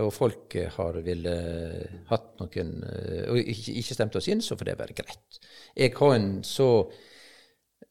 og 0.01 0.09
folk 0.13 0.55
har 0.75 0.97
ville 1.05 1.35
hatt 2.09 2.31
noen 2.41 2.71
og 3.29 3.37
ikke 3.41 3.95
stemt 3.95 4.17
oss 4.17 4.29
inn, 4.29 4.41
så 4.41 4.57
får 4.57 4.69
det 4.69 4.75
være 4.79 4.97
greit. 4.97 5.39
Jeg 5.77 5.93
har 5.97 6.15
en 6.15 6.27
så 6.45 6.69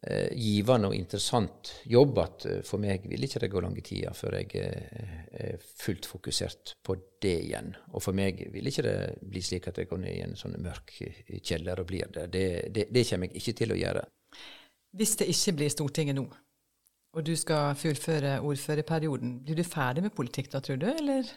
eh, 0.06 0.28
givende 0.38 0.90
og 0.90 0.96
interessant 0.96 1.72
jobb 1.88 2.20
at 2.22 2.46
for 2.66 2.82
meg 2.82 3.06
vil 3.10 3.26
ikke 3.26 3.42
det 3.44 3.50
gå 3.52 3.62
lange 3.64 3.84
tida 3.86 4.12
før 4.16 4.38
jeg 4.40 4.62
er 4.62 5.62
fullt 5.80 6.08
fokusert 6.10 6.76
på 6.84 6.98
det 7.22 7.36
igjen. 7.48 7.72
Og 7.92 8.04
for 8.04 8.16
meg 8.16 8.44
vil 8.54 8.70
ikke 8.70 8.86
det 8.86 8.98
bli 9.22 9.42
slik 9.44 9.70
at 9.70 9.80
jeg 9.80 9.90
går 9.90 10.02
ned 10.04 10.14
i 10.14 10.24
en 10.26 10.36
sånn 10.38 10.58
mørk 10.62 10.94
kjeller 11.42 11.80
og 11.82 11.88
blir 11.90 12.10
der. 12.14 12.30
Det, 12.32 12.46
det, 12.74 12.88
det 12.94 13.06
kommer 13.10 13.30
jeg 13.30 13.42
ikke 13.42 13.58
til 13.62 13.74
å 13.74 13.80
gjøre. 13.80 14.04
Hvis 14.98 15.18
det 15.20 15.28
ikke 15.32 15.58
blir 15.58 15.72
Stortinget 15.72 16.16
nå, 16.16 16.28
og 17.16 17.24
du 17.26 17.34
skal 17.36 17.74
fullføre 17.78 18.38
ordførerperioden. 18.44 19.38
Blir 19.44 19.58
du 19.58 19.64
ferdig 19.66 20.04
med 20.04 20.14
politikk 20.16 20.52
da, 20.52 20.60
tror 20.64 20.78
du, 20.80 20.86
eller? 20.90 21.28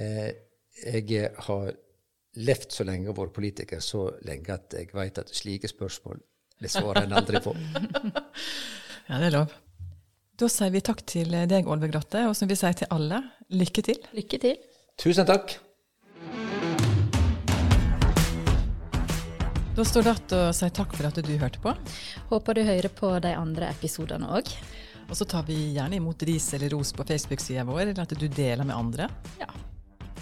Eh, 0.00 0.30
jeg 0.82 1.28
har 1.46 1.72
levd 2.40 2.72
så 2.72 2.86
lenge 2.88 3.10
og 3.12 3.18
vært 3.18 3.34
politiker 3.36 3.82
så 3.84 4.06
lenge 4.24 4.54
at 4.54 4.72
jeg 4.78 4.88
vet 4.96 5.20
at 5.20 5.34
slike 5.36 5.68
spørsmål 5.68 6.22
det 6.62 6.70
svarer 6.72 7.06
en 7.06 7.16
aldri 7.18 7.42
på. 7.42 7.54
ja, 9.08 9.18
det 9.18 9.26
er 9.28 9.36
lov. 9.36 9.52
Da 10.38 10.48
sier 10.50 10.72
vi 10.74 10.80
takk 10.84 11.02
til 11.06 11.34
deg, 11.34 11.68
Olve 11.70 11.90
Grotte, 11.92 12.24
og 12.30 12.34
som 12.38 12.50
vi 12.50 12.56
sier 12.58 12.74
til 12.78 12.88
alle, 12.94 13.20
lykke 13.52 13.84
til. 13.84 14.00
Lykke 14.16 14.40
til. 14.42 14.56
Tusen 15.02 15.28
takk. 15.28 15.58
Da 19.72 19.84
står 19.88 20.04
det 20.04 20.12
igjen 20.12 20.34
å 20.36 20.52
si 20.52 20.68
takk 20.76 20.92
for 20.98 21.08
at 21.08 21.20
du 21.24 21.32
hørte 21.40 21.60
på. 21.62 21.72
Håper 22.28 22.58
du 22.58 22.62
hører 22.66 22.92
på 22.92 23.14
de 23.24 23.32
andre 23.38 23.70
episodene 23.72 24.28
òg. 24.28 24.50
Og 25.08 25.16
så 25.16 25.24
tar 25.28 25.46
vi 25.48 25.56
gjerne 25.76 25.96
imot 25.96 26.22
ris 26.28 26.52
eller 26.56 26.72
ros 26.76 26.92
på 26.96 27.06
Facebook-sida 27.08 27.64
vår, 27.68 27.86
eller 27.86 28.04
at 28.04 28.12
du 28.12 28.28
deler 28.28 28.68
med 28.68 28.76
andre. 28.76 29.08
Ja. 29.40 29.48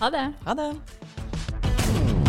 Ha 0.00 0.11
det. 0.14 0.26
Ha 0.46 0.55
det. 0.59 2.19